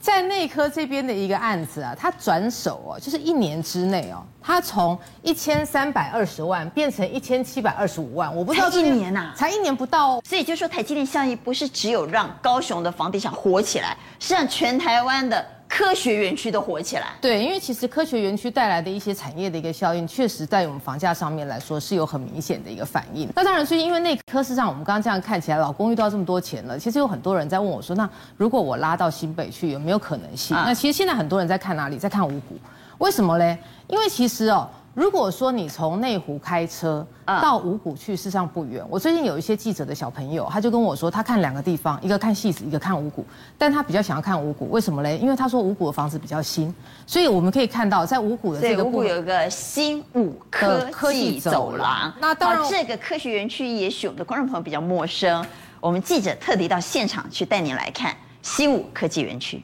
[0.00, 10.22] 在内科这边的一个案子啊，他转手哦，就是一年之内哦，他从一千三百二十万变成一千七百二十五万，我不知道才一年呐、啊，才一年不到哦。
[10.24, 15.44] 所以就说台积电效益不是只有让高雄的房地产火起来，是让全台湾的。
[15.78, 23.28] 科学园区都火起来，对，因为其实科学园区带来的一些产业的一个效应，确实在我们房价上面来说是有很明显的一个反应。
[23.36, 30.56] 那当然，所以因为内科市上，我们刚刚这样看起来，老公寓都要这么多钱了，其实有很多人在问我说，那如果我拉到新北去，有没有可能性？
[30.56, 31.96] 啊、那其实现在很多人在看哪里？
[31.96, 32.58] 在看五股，
[32.98, 33.56] 为什么嘞？
[33.86, 34.68] 因为其实哦。
[34.98, 38.84] 如果说你从内湖开车到五股去，事实上不远。
[38.90, 43.24] 我最近有一些记者的小朋友，他就跟我说，他看两个地方，一个看戏子，一个看五股，
[43.56, 45.16] 但他比较想要看五股，为什么嘞？
[45.18, 46.74] 因为他说五股的房子比较新，
[47.06, 52.12] 所以我们可以看到，在五股的这个五股有一个新五科技走廊。
[52.20, 55.46] 那当然，这个科学园区也许我们的观众朋友比较陌生，
[55.78, 59.62] 我们记者特地到现场去带您来看新五科技园区。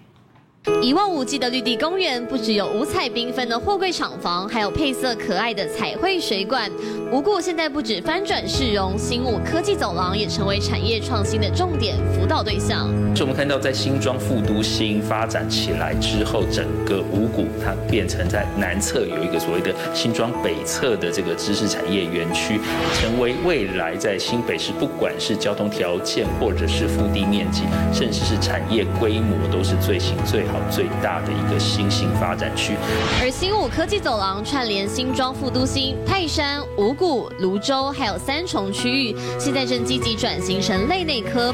[0.82, 6.70] 一望无际的绿地公园，不只有五彩缤纷的货柜厂房，还有配色可爱的彩绘水管。
[7.12, 12.88] 五股现在不止翻转市容，新五科技走廊也成为产业创新的重点辅导对象。
[13.14, 22.58] 就我们看到，在新庄副都心发展起来之后，整个五股它变成在南侧有一个所谓的新庄北侧的这个知识产业园区，
[22.94, 30.53] 成为未来在新北市不管是交通条件，或者是腹地面积，甚至是产业规模，都是最新最好。
[30.70, 32.76] 最大的一个新兴发展区，
[33.20, 41.52] 而新武科技走廊串联新庄副都心、泰山、五股、泸州，还有三重区域，现在正积极转型成类内科。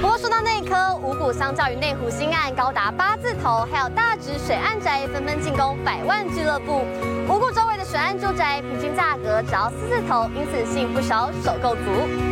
[0.00, 6.84] 不过说到内科，五股相较于内湖新岸高达八字头，还有大直水岸宅纷纷进攻百万俱乐部。
[7.28, 12.29] 五股周围的水岸住宅平均价格只要四字头，因此吸引不少首购族。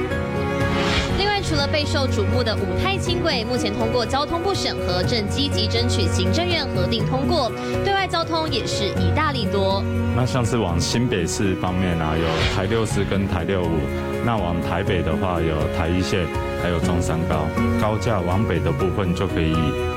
[1.48, 7.50] 除了备受瞩目的五泰轻轨，目前通过交通部审核，正积极争取行政院核定通过。
[7.82, 9.82] 对外交通也是以大利多。
[10.14, 13.80] 那像是往新北市方面啊，有台六四跟台六五；
[14.26, 16.26] 那往台北的话，有台一线，
[16.62, 17.46] 还有中山高。
[17.80, 19.54] 高架往北的部分就可以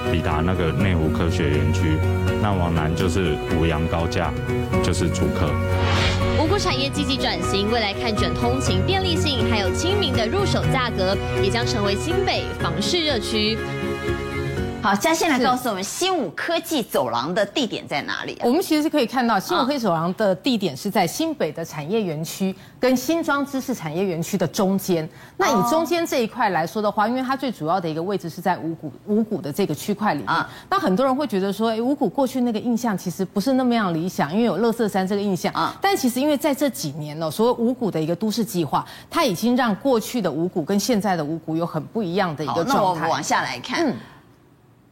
[0.09, 1.97] 抵达那个内湖科学园区，
[2.41, 4.31] 那往南就是五羊高架，
[4.81, 5.49] 就是主科。
[6.51, 13.57] 五股产业积极转型，未来看准通勤便利性，还有亲民的入手价格，也将成为新北房市热区。
[14.83, 18.41] 好，嘉欣来告诉我们新武科技走廊的地点在哪里啊？
[18.43, 25.07] 我们其实是可以看到新武科技走廊的地点是在新北的产业园区跟新庄知识产业园区的中间。
[25.37, 30.45] 那以中间这一块来说的话，因为它最主要的一个位置是在五股五股的这个区块里面。
[30.67, 35.77] 那很多人会觉得说，哎，五股过去那个印象其实不是那么样理想，因为有乐色山这个印象啊。
[35.79, 42.73] 但其实因为在这几年呢，所谓五股的一个都市计划，它已经让过去的五股跟现在的五股有很不一样的一个状态。
[42.73, 43.85] 那我们往下来看。
[43.87, 43.93] 嗯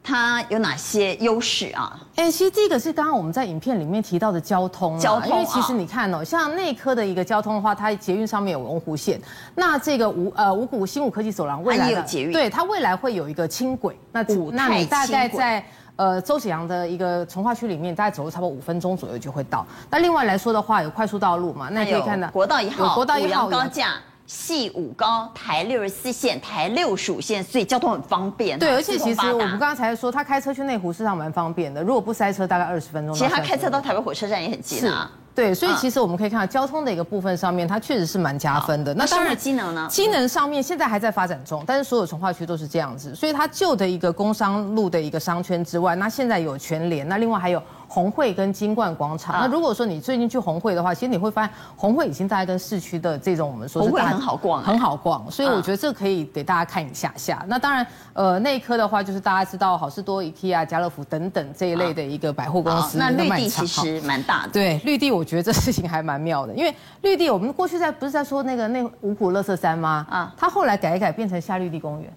[0.10, 1.95] 它有哪些优势啊？
[2.16, 9.22] 哎，其实第一个是刚刚我们在影片里面提到的交通，交通，因为其实你看哦，像内科的一个交通的话，它捷运上面有文湖线，
[9.53, 15.64] 那这个五呃五股新五科技走廊未来有捷运，对，它未来会有一个轻轨，那那你大概在
[15.95, 19.64] 呃周子阳的一个从化区里面，大概走路差不多五分钟左右就会到。
[19.91, 23.93] 那另外来说的话，有快速道路嘛，那你可以看到国道一号、国道一号高架。
[24.30, 28.60] 汐五高台六十四线、台六十五线，所以交通很方便。
[28.60, 33.16] 对，而且其实我们刚才说，他开车去内湖市场蛮方便的，如果不塞车，大概二十分钟。
[33.16, 35.10] 其实他开车到台北火车站也很近啊。
[35.34, 38.94] 对，所以其实我们可以看到交通的一个部分上面，它确实是蛮加分的。
[38.94, 39.88] 那当然，机能呢？
[39.90, 47.62] 机能上面现在还在发展中，但是所有从化区都是这样子，所以它旧的一个工商路的一个商圈之外，那现在有全联，那另外还有。
[47.90, 57.44] 红会跟金冠广场，那如果说你最近去红会的话，其实你会发现红会已经大概跟市区的这种我们说是红会很好逛，很好逛，所以我觉得这可以给大家看一下下。
[57.48, 63.00] 那当然，呃，内科的话就是大家知道好事多、IKEA、家乐福等等这一类的一个百货公司。
[63.00, 64.52] 那绿地其实蛮大的。
[64.52, 66.72] 对，绿地我觉得这事情还蛮妙的，因为
[67.02, 70.06] 绿地我们过去在不是在说那个那五股乐色山吗？
[70.10, 72.14] 啊，它后来改一改变成夏绿地公园。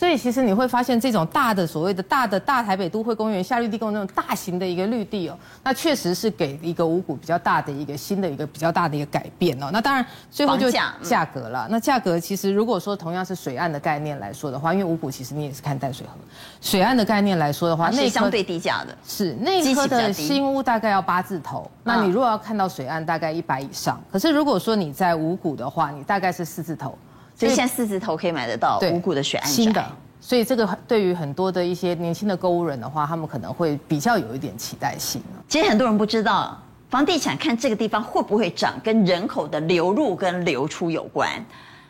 [0.00, 9.68] 所以其实你会发现，这种大的所谓的大的大台北都会公园、夏绿地公园那种大型的一个绿地哦，那确实是给一个五股比较大的一个新的一个比较大的一个改变哦。
[9.70, 11.68] 那当然最后就价格了。
[11.70, 16.14] 那价格其实如果说同样是水岸的概念来说的话，因为五股其实你也是看淡水河，
[16.62, 18.96] 水岸的概念来说的话，那是相对低价的。
[19.06, 24.02] 是那一颗的新屋大概要八字头，那你如果要看到水岸大概一百以上。
[24.10, 26.96] 可是如果说你在五股的话，你大概是四字头。
[27.40, 29.82] 所以现在四字头可以买得到五股的水岸新的，
[30.20, 35.22] 所以这个对于很多的一些年轻的购物人的话，他们可能会比较有一点期待性。
[35.48, 36.60] 其实很多人不知道，
[36.90, 41.30] 房地产看这个地方会不会涨，跟人口的流入跟流出有关。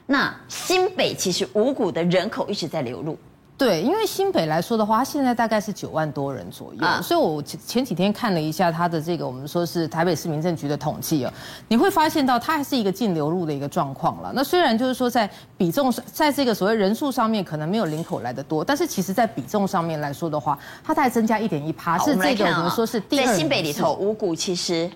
[0.07, 3.19] 那新北其实五股的人口一直在流入。
[3.61, 11.33] 对，因为新北来说的话，它现在大概是九万多人左右，啊、所以我前前几天看了一下它的这个，我们说是台北市民政局的统计哦，
[11.69, 14.33] 你会发现到它还是一个净流入的一个状况了。
[14.35, 23.27] 那虽然就是说在比重上，在这个所谓人数上面可能没有林口来的多，但是其实在比重上面来说的话，它大概增加一点一趴，是这个我们说是第二。
[23.27, 24.91] 在新北里头，五股其实。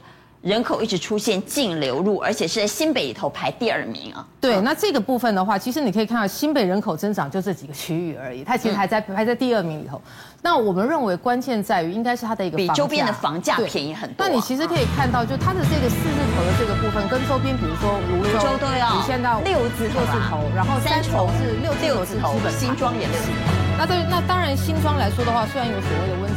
[0.45, 4.25] 人口一直出现净流入，而且是在新北里头排第二名啊。
[4.39, 9.99] 对，那这个部分的话，其实你可以看到新北人口增长就这几个区域而已，它其实还在排在第二名里头。
[10.43, 14.29] 那我们认为关键在于应该是它的一个比周边的房价便宜很多。
[14.29, 23.33] 那你其实可以看到，就它的这个四字头的这个部分，跟周边比如说芦洲都要，你现在到六字六字头，然后三重是六六字头，新庄也是。
[23.79, 26.29] 那对，那当然新庄来说的话，虽然有所谓的温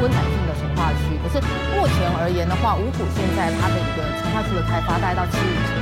[0.00, 1.42] 温暖性的重划区，可是
[1.74, 5.74] 目前而言的话，五股现在它的一个重划区的开发大概到七五成，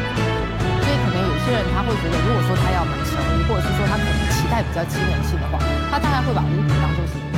[0.80, 5.58] 所以可能有些人他会觉得，如果说他要买成屋，或者是说他可能期待比较机能性的话，
[5.90, 7.29] 他大概会把五股当做是。